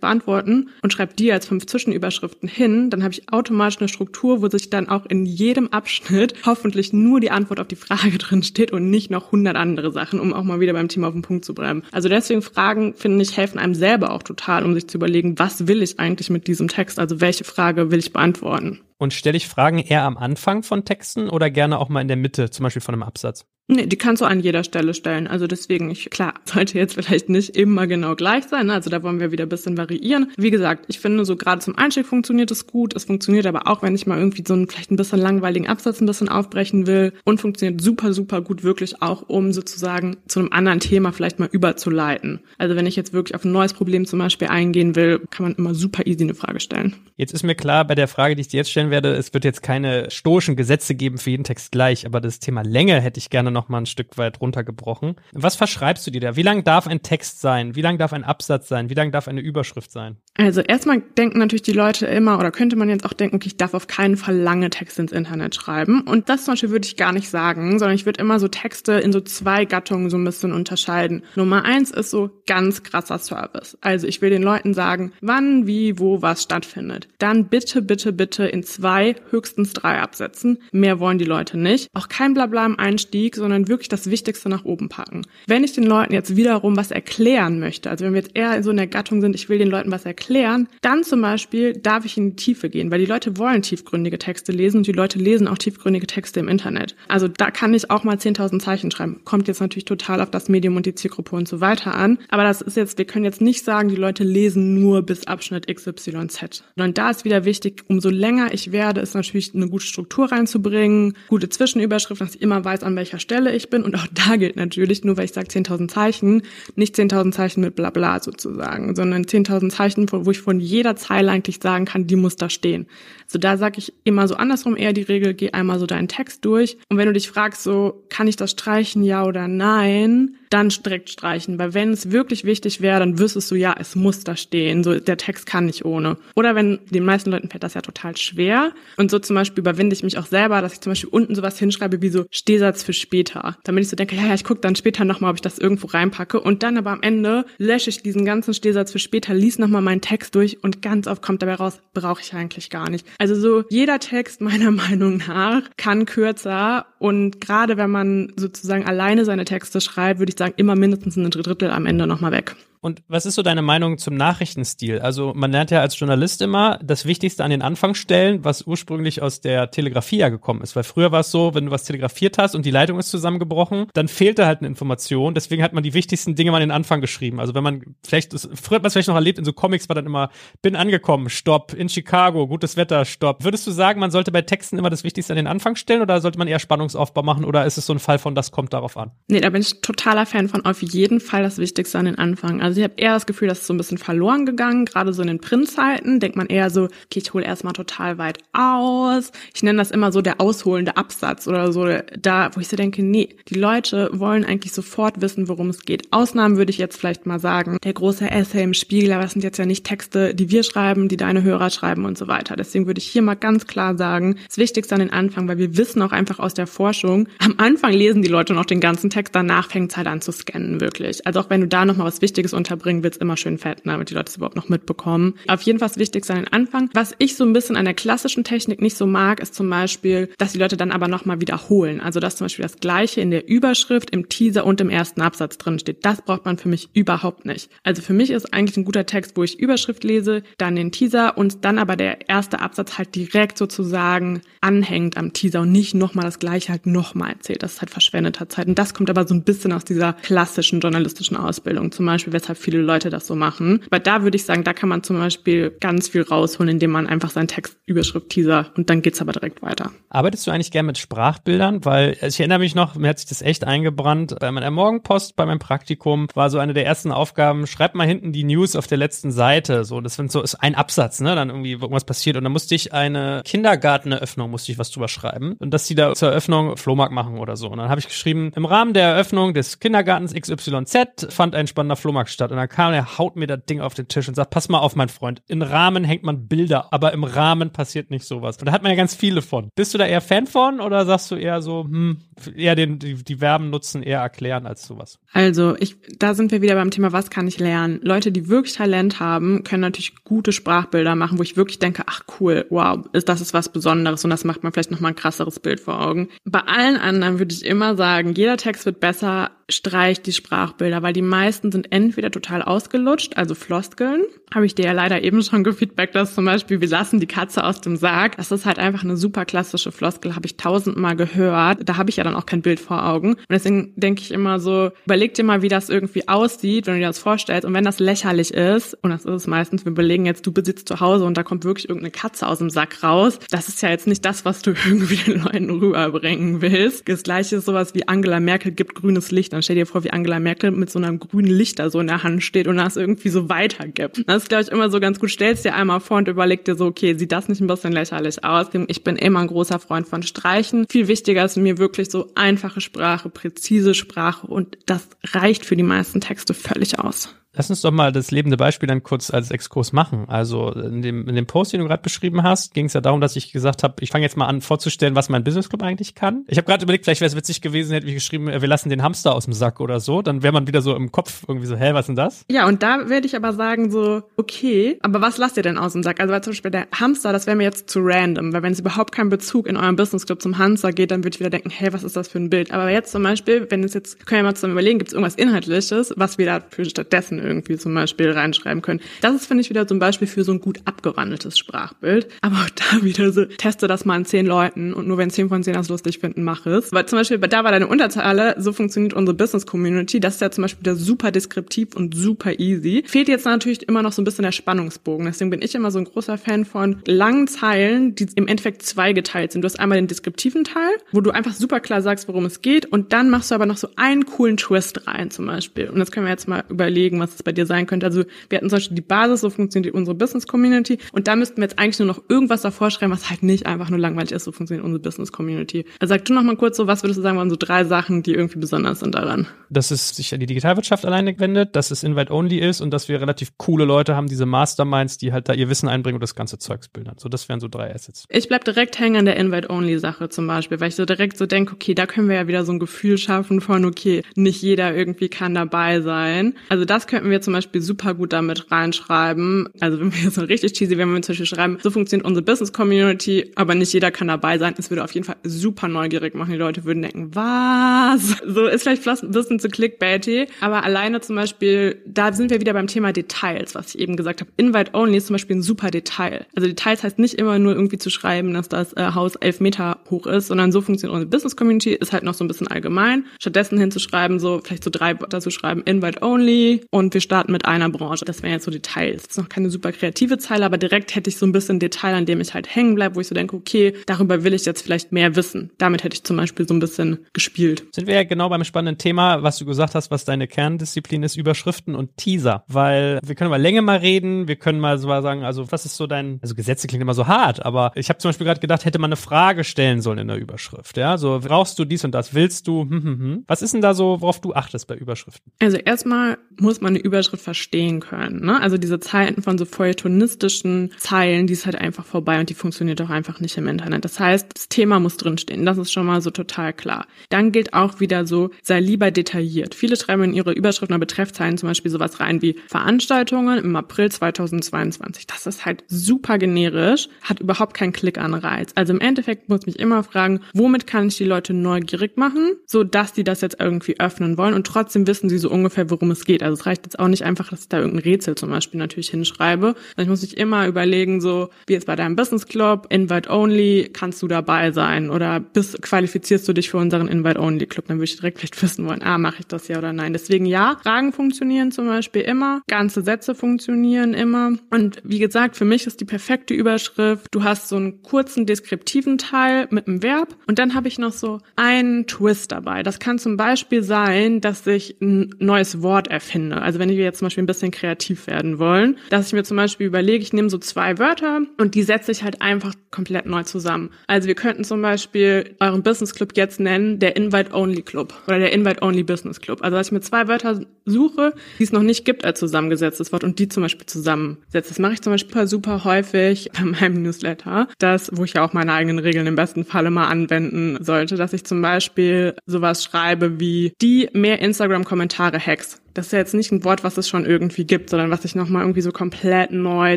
[0.00, 2.90] beantworten und schreib die als fünf Zwischenüberschriften hin.
[2.90, 7.20] Dann habe ich automatisch eine Struktur, wo sich dann auch in jedem Abschnitt hoffentlich nur
[7.20, 10.44] die Antwort auf die Frage drin steht und nicht noch hundert andere Sachen, um auch
[10.44, 11.82] mal wieder beim Thema auf den Punkt zu bleiben.
[11.92, 15.66] Also deswegen Fragen, finde ich, helfen einem selber auch total, um sich zu überlegen, was
[15.66, 16.98] will ich eigentlich mit diesem Text?
[16.98, 18.80] Also welche Frage will ich beantworten?
[18.98, 22.16] Und stelle ich Fragen eher am Anfang von Texten oder gerne auch mal in der
[22.16, 23.46] Mitte, zum Beispiel von einem Absatz?
[23.70, 25.26] Nee, die kannst du an jeder Stelle stellen.
[25.26, 28.66] Also deswegen, ich, klar, sollte jetzt vielleicht nicht immer genau gleich sein.
[28.66, 28.72] Ne?
[28.72, 30.32] Also da wollen wir wieder ein bisschen variieren.
[30.38, 32.96] Wie gesagt, ich finde so gerade zum Einstieg funktioniert es gut.
[32.96, 36.00] Es funktioniert aber auch, wenn ich mal irgendwie so einen vielleicht ein bisschen langweiligen Absatz
[36.00, 37.12] ein bisschen aufbrechen will.
[37.24, 41.48] Und funktioniert super, super gut wirklich auch, um sozusagen zu einem anderen Thema vielleicht mal
[41.52, 42.40] überzuleiten.
[42.56, 45.54] Also wenn ich jetzt wirklich auf ein neues Problem zum Beispiel eingehen will, kann man
[45.56, 46.94] immer super easy eine Frage stellen.
[47.16, 49.44] Jetzt ist mir klar, bei der Frage, die ich dir jetzt stellen werde, es wird
[49.44, 53.28] jetzt keine stoischen Gesetze geben für jeden Text gleich, aber das Thema Länge hätte ich
[53.28, 55.16] gerne noch mal ein Stück weit runtergebrochen.
[55.32, 56.36] Was verschreibst du dir da?
[56.36, 57.74] Wie lang darf ein Text sein?
[57.74, 58.90] Wie lang darf ein Absatz sein?
[58.90, 60.16] Wie lang darf eine Überschrift sein?
[60.36, 63.56] Also erstmal denken natürlich die Leute immer, oder könnte man jetzt auch denken, okay, ich
[63.56, 66.02] darf auf keinen Fall lange Texte ins Internet schreiben.
[66.02, 68.92] Und das zum Beispiel würde ich gar nicht sagen, sondern ich würde immer so Texte
[68.92, 71.24] in so zwei Gattungen so ein bisschen unterscheiden.
[71.34, 73.76] Nummer eins ist so ganz krasser Service.
[73.80, 77.08] Also ich will den Leuten sagen, wann, wie, wo, was stattfindet.
[77.18, 80.58] Dann bitte, bitte, bitte in zwei, höchstens drei Absätzen.
[80.70, 81.88] Mehr wollen die Leute nicht.
[81.94, 85.22] Auch kein Blabla im Einstieg, sondern wirklich das Wichtigste nach oben packen.
[85.46, 88.70] Wenn ich den Leuten jetzt wiederum was erklären möchte, also wenn wir jetzt eher so
[88.70, 92.16] in der Gattung sind, ich will den Leuten was erklären, dann zum Beispiel darf ich
[92.16, 95.48] in die Tiefe gehen, weil die Leute wollen tiefgründige Texte lesen und die Leute lesen
[95.48, 96.94] auch tiefgründige Texte im Internet.
[97.08, 99.20] Also da kann ich auch mal 10.000 Zeichen schreiben.
[99.24, 102.18] Kommt jetzt natürlich total auf das Medium und die Zielgruppe und so weiter an.
[102.28, 105.66] Aber das ist jetzt, wir können jetzt nicht sagen, die Leute lesen nur bis Abschnitt
[105.66, 106.64] XYZ.
[106.76, 111.14] Und da ist wieder wichtig, umso länger ich werde, ist natürlich eine gute Struktur reinzubringen,
[111.28, 113.82] gute Zwischenüberschriften, dass ich immer weiß, an welcher Stelle ich bin.
[113.82, 116.42] Und auch da gilt natürlich, nur weil ich sage 10.000 Zeichen,
[116.76, 121.60] nicht 10.000 Zeichen mit Blabla sozusagen, sondern 10.000 Zeichen wo ich von jeder Zeile eigentlich
[121.62, 122.86] sagen kann, die muss da stehen.
[123.30, 126.46] So da sage ich immer so andersrum eher die Regel, geh einmal so deinen Text
[126.46, 130.70] durch und wenn du dich fragst, so kann ich das streichen, ja oder nein, dann
[130.70, 134.34] direkt streichen, weil wenn es wirklich wichtig wäre, dann wüsstest du ja, es muss da
[134.34, 136.16] stehen, so der Text kann nicht ohne.
[136.36, 139.94] Oder wenn den meisten Leuten fällt das ja total schwer und so zum Beispiel überwinde
[139.94, 142.94] ich mich auch selber, dass ich zum Beispiel unten sowas hinschreibe wie so Stehsatz für
[142.94, 143.27] später,
[143.64, 145.86] damit ich so denke, ja, ja, ich gucke dann später nochmal, ob ich das irgendwo
[145.88, 149.82] reinpacke und dann aber am Ende lösche ich diesen ganzen Stehsatz für später, lies nochmal
[149.82, 153.06] meinen Text durch und ganz oft kommt dabei raus, brauche ich eigentlich gar nicht.
[153.18, 159.24] Also so jeder Text meiner Meinung nach kann kürzer und gerade wenn man sozusagen alleine
[159.24, 162.56] seine Texte schreibt, würde ich sagen, immer mindestens ein Drittel am Ende nochmal weg.
[162.80, 165.00] Und was ist so deine Meinung zum Nachrichtenstil?
[165.00, 169.22] Also man lernt ja als Journalist immer das Wichtigste an den Anfang stellen, was ursprünglich
[169.22, 170.76] aus der Telegrafie ja gekommen ist.
[170.76, 173.86] Weil früher war es so, wenn du was telegrafiert hast und die Leitung ist zusammengebrochen,
[173.94, 175.34] dann fehlte halt eine Information.
[175.34, 177.40] Deswegen hat man die wichtigsten Dinge mal an den Anfang geschrieben.
[177.40, 179.94] Also wenn man vielleicht, früher hat man es vielleicht noch erlebt, in so Comics war
[179.94, 180.30] dann immer,
[180.62, 183.44] bin angekommen, stopp, in Chicago, gutes Wetter, stopp.
[183.44, 186.20] Würdest du sagen, man sollte bei Texten immer das Wichtigste an den Anfang stellen oder
[186.20, 188.96] sollte man eher Spannungsaufbau machen oder ist es so ein Fall von, das kommt darauf
[188.96, 189.10] an?
[189.28, 192.60] Nee, da bin ich totaler Fan von auf jeden Fall das Wichtigste an den Anfang.
[192.60, 195.22] Also ich habe eher das Gefühl, das ist so ein bisschen verloren gegangen, gerade so
[195.22, 196.20] in den Printzeiten.
[196.20, 199.32] Denkt man eher so, okay, ich hole erstmal total weit aus.
[199.54, 201.86] Ich nenne das immer so der ausholende Absatz oder so,
[202.18, 206.12] da, wo ich so denke, nee, die Leute wollen eigentlich sofort wissen, worum es geht.
[206.12, 209.42] Ausnahmen würde ich jetzt vielleicht mal sagen, der große Essay im Spiegel, aber das sind
[209.42, 212.56] jetzt ja nicht Texte, die wir schreiben, die deine Hörer schreiben und so weiter.
[212.56, 215.76] Deswegen würde ich hier mal ganz klar sagen, das Wichtigste an den Anfang, weil wir
[215.76, 219.34] wissen auch einfach aus der Forschung, am Anfang lesen die Leute noch den ganzen Text,
[219.34, 221.26] danach fängt es halt an zu scannen, wirklich.
[221.26, 224.10] Also auch wenn du da nochmal was Wichtiges unterbringen willst, immer schön fett, ne, damit
[224.10, 225.34] die Leute es überhaupt noch mitbekommen.
[225.48, 226.90] Auf jeden Fall wichtig sein den Anfang.
[226.94, 230.30] Was ich so ein bisschen an der klassischen Technik nicht so mag, ist zum Beispiel,
[230.38, 232.00] dass die Leute dann aber nochmal wiederholen.
[232.00, 235.58] Also dass zum Beispiel das Gleiche in der Überschrift, im Teaser und im ersten Absatz
[235.58, 236.04] drin steht.
[236.04, 237.70] Das braucht man für mich überhaupt nicht.
[237.82, 241.36] Also für mich ist eigentlich ein guter Text, wo ich Überschrift lese, dann den Teaser
[241.36, 246.24] und dann aber der erste Absatz halt direkt sozusagen anhängt am Teaser und nicht nochmal
[246.24, 247.62] das Gleiche halt nochmal erzählt.
[247.62, 248.68] Das ist halt verschwendeter Zeit.
[248.68, 251.92] Und das kommt aber so ein bisschen aus dieser klassischen journalistischen Ausbildung.
[251.92, 253.82] Zum Beispiel, weshalb viele Leute das so machen.
[253.90, 257.06] Aber da würde ich sagen, da kann man zum Beispiel ganz viel rausholen, indem man
[257.06, 259.90] einfach seinen Text Überschrift Teaser und dann geht's aber direkt weiter.
[260.10, 261.84] Arbeitest du eigentlich gerne mit Sprachbildern?
[261.84, 264.36] Weil ich erinnere mich noch, mir hat sich das echt eingebrannt.
[264.40, 268.32] Bei meiner Morgenpost, bei meinem Praktikum, war so eine der ersten Aufgaben, schreib mal hinten
[268.32, 269.84] die News auf der letzten Seite.
[269.84, 271.34] So, das sind so, ist ein Absatz, ne?
[271.34, 272.36] Dann irgendwie irgendwas passiert.
[272.36, 275.56] Und dann musste ich eine Kindergarteneröffnung, musste ich was drüber schreiben.
[275.58, 277.68] Und dass die da zur Eröffnung Flohmarkt machen oder so.
[277.68, 281.96] Und dann habe ich geschrieben, im Rahmen der Eröffnung des Kindergartens XYZ fand ein spannender
[281.96, 282.52] Flohmarkt statt.
[282.52, 284.78] Und dann kam er, haut mir das Ding auf den Tisch und sagt, pass mal
[284.78, 285.42] auf, mein Freund.
[285.48, 288.56] In Rahmen hängt man Bilder, aber im Rahmen passiert nicht sowas.
[288.58, 289.70] Und da hat man ja ganz viele von.
[289.74, 292.18] Bist du da eher Fan von oder sagst du eher so, hm,
[292.54, 295.18] eher den, die, die Verben nutzen, eher erklären als sowas?
[295.32, 298.00] Also, ich, da sind wir wieder beim Thema, was kann ich lernen?
[298.02, 302.22] Leute, die wirklich Talent haben, können natürlich gute Sprachbilder machen, wo ich wirklich denke, ach
[302.38, 305.58] cool, wow, ist, das ist was Besonderes und das macht man vielleicht nochmal ein krasseres
[305.58, 306.28] Bild vor Augen.
[306.44, 311.12] Bei allen anderen würde ich immer sagen, jeder Text wird besser, streicht die Sprachbilder, weil
[311.12, 314.22] die meisten sind entweder total ausgelutscht, also Floskeln.
[314.54, 317.62] Habe ich dir ja leider eben schon gefeedbackt, dass zum Beispiel, wir lassen die Katze
[317.64, 318.36] aus dem Sarg.
[318.38, 321.86] Das ist halt einfach eine super klassische Floskel, habe ich tausendmal gehört.
[321.86, 323.34] Da habe ich ja dann auch kein Bild vor Augen.
[323.34, 327.00] Und deswegen denke ich immer so, überleg dir mal, wie das irgendwie aussieht, wenn du
[327.00, 327.66] dir das vorstellst.
[327.66, 330.88] Und wenn das lächerlich ist, und das ist es meistens, wir überlegen jetzt, du besitzt
[330.88, 333.38] zu Hause und da kommt wirklich irgendeine Katze aus dem Sack raus.
[333.50, 337.06] Das ist ja jetzt nicht das, was du irgendwie den Leuten rüberbringen willst.
[337.06, 340.10] Das gleiche ist sowas wie Angela Merkel gibt grünes Licht dann stell dir vor, wie
[340.10, 343.28] Angela Merkel mit so einem grünen Lichter so in der Hand steht und das irgendwie
[343.28, 344.22] so weitergibt.
[344.26, 345.30] Das ist, glaube ich, immer so ganz gut.
[345.30, 348.44] Stellst dir einmal vor und überleg dir so, okay, sieht das nicht ein bisschen lächerlich
[348.44, 348.68] aus?
[348.86, 350.86] Ich bin immer ein großer Freund von Streichen.
[350.88, 355.82] Viel wichtiger ist mir wirklich so einfache Sprache, präzise Sprache und das reicht für die
[355.82, 357.34] meisten Texte völlig aus.
[357.54, 360.28] Lass uns doch mal das lebende Beispiel dann kurz als Exkurs machen.
[360.28, 363.20] Also in dem, in dem Post, den du gerade beschrieben hast, ging es ja darum,
[363.20, 366.14] dass ich gesagt habe, ich fange jetzt mal an vorzustellen, was mein Business Club eigentlich
[366.14, 366.44] kann.
[366.46, 369.02] Ich habe gerade überlegt, vielleicht wäre es witzig gewesen, hätte ich geschrieben, wir lassen den
[369.02, 370.20] Hamster aus dem Sack oder so.
[370.20, 372.44] Dann wäre man wieder so im Kopf irgendwie so, hä, was denn das?
[372.50, 375.94] Ja, und da werde ich aber sagen so, okay, aber was lasst ihr denn aus
[375.94, 376.20] dem Sack?
[376.20, 378.80] Also weil zum Beispiel der Hamster, das wäre mir jetzt zu random, weil wenn es
[378.80, 381.70] überhaupt keinen Bezug in eurem Business Club zum Hamster geht, dann würde ich wieder denken,
[381.70, 382.72] hey, was ist das für ein Bild?
[382.72, 385.34] Aber jetzt zum Beispiel, wenn es jetzt, können wir mal zusammen überlegen, gibt es irgendwas
[385.34, 389.00] Inhaltliches, was wir da für stattdessen irgendwie zum Beispiel reinschreiben können.
[389.20, 392.28] Das ist, finde ich, wieder zum Beispiel für so ein gut abgewandeltes Sprachbild.
[392.40, 395.48] Aber auch da wieder so, teste das mal an zehn Leuten und nur wenn zehn
[395.48, 396.92] von zehn das lustig finden, mach es.
[396.92, 400.20] Weil zum Beispiel, da war deine Unterzeile, so funktioniert unsere Business Community.
[400.20, 403.04] Das ist ja zum Beispiel wieder super deskriptiv und super easy.
[403.06, 405.26] Fehlt jetzt natürlich immer noch so ein bisschen der Spannungsbogen.
[405.26, 409.52] Deswegen bin ich immer so ein großer Fan von langen Zeilen, die im Endeffekt zweigeteilt
[409.52, 409.62] sind.
[409.62, 412.86] Du hast einmal den deskriptiven Teil, wo du einfach super klar sagst, worum es geht
[412.86, 415.88] und dann machst du aber noch so einen coolen Twist rein zum Beispiel.
[415.88, 418.06] Und das können wir jetzt mal überlegen, was was es bei dir sein könnte.
[418.06, 421.58] Also wir hatten zum Beispiel die Basis, so funktioniert unsere Business Community und da müssten
[421.58, 424.44] wir jetzt eigentlich nur noch irgendwas davor schreiben, was halt nicht einfach nur langweilig ist,
[424.44, 425.84] so funktioniert unsere Business Community.
[426.00, 428.22] Also sag du noch mal kurz so, was würdest du sagen, waren so drei Sachen,
[428.22, 429.46] die irgendwie besonders sind daran?
[429.70, 433.20] Dass es sich an die Digitalwirtschaft alleine wendet, dass es Invite-Only ist und dass wir
[433.20, 436.58] relativ coole Leute haben, diese Masterminds, die halt da ihr Wissen einbringen und das ganze
[436.58, 437.16] Zeugs bildern.
[437.18, 438.24] So, das wären so drei Assets.
[438.28, 441.74] Ich bleib direkt hängen an der Invite-Only-Sache zum Beispiel, weil ich so direkt so denke,
[441.74, 445.28] okay, da können wir ja wieder so ein Gefühl schaffen von, okay, nicht jeder irgendwie
[445.28, 446.54] kann dabei sein.
[446.68, 449.68] Also das könnten wir zum Beispiel super gut damit reinschreiben.
[449.80, 453.50] Also wenn wir so richtig cheesy, wenn wir zum Beispiel schreiben, so funktioniert unsere Business-Community,
[453.56, 454.74] aber nicht jeder kann dabei sein.
[454.78, 456.52] Es würde auf jeden Fall super neugierig machen.
[456.52, 458.36] Die Leute würden denken, was?
[458.48, 462.72] So ist vielleicht ein bisschen zu clickbaity, aber alleine zum Beispiel, da sind wir wieder
[462.72, 464.50] beim Thema Details, was ich eben gesagt habe.
[464.56, 466.46] Invite-Only ist zum Beispiel ein super Detail.
[466.56, 469.98] Also Details heißt nicht immer nur irgendwie zu schreiben, dass das äh, Haus elf Meter
[470.08, 473.26] hoch ist, sondern so funktioniert unsere Business-Community, ist halt noch so ein bisschen allgemein.
[473.40, 477.88] Stattdessen hinzuschreiben, so vielleicht so drei Wörter zu schreiben, Invite-Only und wir starten mit einer
[477.88, 478.26] Branche.
[478.26, 479.22] Das wären jetzt so Details.
[479.22, 482.14] Das ist noch keine super kreative Zeile, aber direkt hätte ich so ein bisschen Detail,
[482.14, 484.82] an dem ich halt hängen bleibe, wo ich so denke, okay, darüber will ich jetzt
[484.82, 485.70] vielleicht mehr wissen.
[485.78, 487.86] Damit hätte ich zum Beispiel so ein bisschen gespielt.
[487.94, 491.36] Sind wir ja genau beim spannenden Thema, was du gesagt hast, was deine Kerndisziplin ist,
[491.36, 492.64] Überschriften und Teaser.
[492.68, 495.96] Weil wir können über Länge mal reden, wir können mal so sagen, also was ist
[495.96, 498.84] so dein, also Gesetze klingt immer so hart, aber ich habe zum Beispiel gerade gedacht,
[498.84, 500.98] hätte man eine Frage stellen sollen in der Überschrift.
[500.98, 503.44] Ja, so brauchst du dies und das, willst du, hm, hm, hm.
[503.46, 505.50] Was ist denn da so, worauf du achtest bei Überschriften?
[505.58, 508.44] Also erstmal muss man eine Überschrift verstehen können.
[508.44, 508.60] Ne?
[508.60, 513.00] Also diese Zeiten von so feuilletonistischen Zeilen, die ist halt einfach vorbei und die funktioniert
[513.00, 514.04] auch einfach nicht im Internet.
[514.04, 515.66] Das heißt, das Thema muss drinstehen.
[515.66, 517.06] Das ist schon mal so total klar.
[517.28, 519.74] Dann gilt auch wieder so, sei lieber detailliert.
[519.74, 524.10] Viele schreiben in ihre Überschriften oder Betreffzeilen zum Beispiel sowas rein wie Veranstaltungen im April
[524.10, 525.26] 2022.
[525.26, 528.72] Das ist halt super generisch, hat überhaupt keinen Klickanreiz.
[528.74, 532.84] Also im Endeffekt muss ich immer fragen, womit kann ich die Leute neugierig machen, so
[532.84, 536.24] dass die das jetzt irgendwie öffnen wollen und trotzdem wissen sie so ungefähr, worum es
[536.24, 536.42] geht.
[536.48, 539.10] Also es reicht jetzt auch nicht einfach, dass ich da irgendein Rätsel zum Beispiel natürlich
[539.10, 539.74] hinschreibe.
[539.98, 544.22] Ich muss mich immer überlegen, so wie jetzt bei deinem Business Club, Invite Only, kannst
[544.22, 547.86] du dabei sein oder bist, qualifizierst du dich für unseren Invite Only Club?
[547.88, 550.14] Dann würde ich direkt vielleicht wissen wollen, ah, mache ich das ja oder nein.
[550.14, 554.52] Deswegen ja, Fragen funktionieren zum Beispiel immer, ganze Sätze funktionieren immer.
[554.70, 559.18] Und wie gesagt, für mich ist die perfekte Überschrift, du hast so einen kurzen deskriptiven
[559.18, 562.82] Teil mit einem Verb und dann habe ich noch so einen Twist dabei.
[562.82, 566.37] Das kann zum Beispiel sein, dass ich ein neues Wort erfinde.
[566.52, 569.56] Also wenn wir jetzt zum Beispiel ein bisschen kreativ werden wollen, dass ich mir zum
[569.56, 573.42] Beispiel überlege, ich nehme so zwei Wörter und die setze ich halt einfach komplett neu
[573.42, 573.90] zusammen.
[574.06, 578.38] Also wir könnten zum Beispiel euren Business Club jetzt nennen, der Invite Only Club oder
[578.38, 579.62] der Invite Only Business Club.
[579.62, 583.24] Also dass ich mir zwei Wörter suche, die es noch nicht gibt als zusammengesetztes Wort
[583.24, 584.68] und die zum Beispiel zusammensetze.
[584.68, 588.52] Das mache ich zum Beispiel super häufig bei meinem Newsletter, das, wo ich ja auch
[588.52, 593.40] meine eigenen Regeln im besten Falle mal anwenden sollte, dass ich zum Beispiel sowas schreibe
[593.40, 595.80] wie die mehr Instagram-Kommentare-Hacks.
[595.94, 598.34] Das ist ja jetzt nicht ein Wort, was es schon irgendwie gibt, sondern was sich
[598.34, 599.96] nochmal irgendwie so komplett neu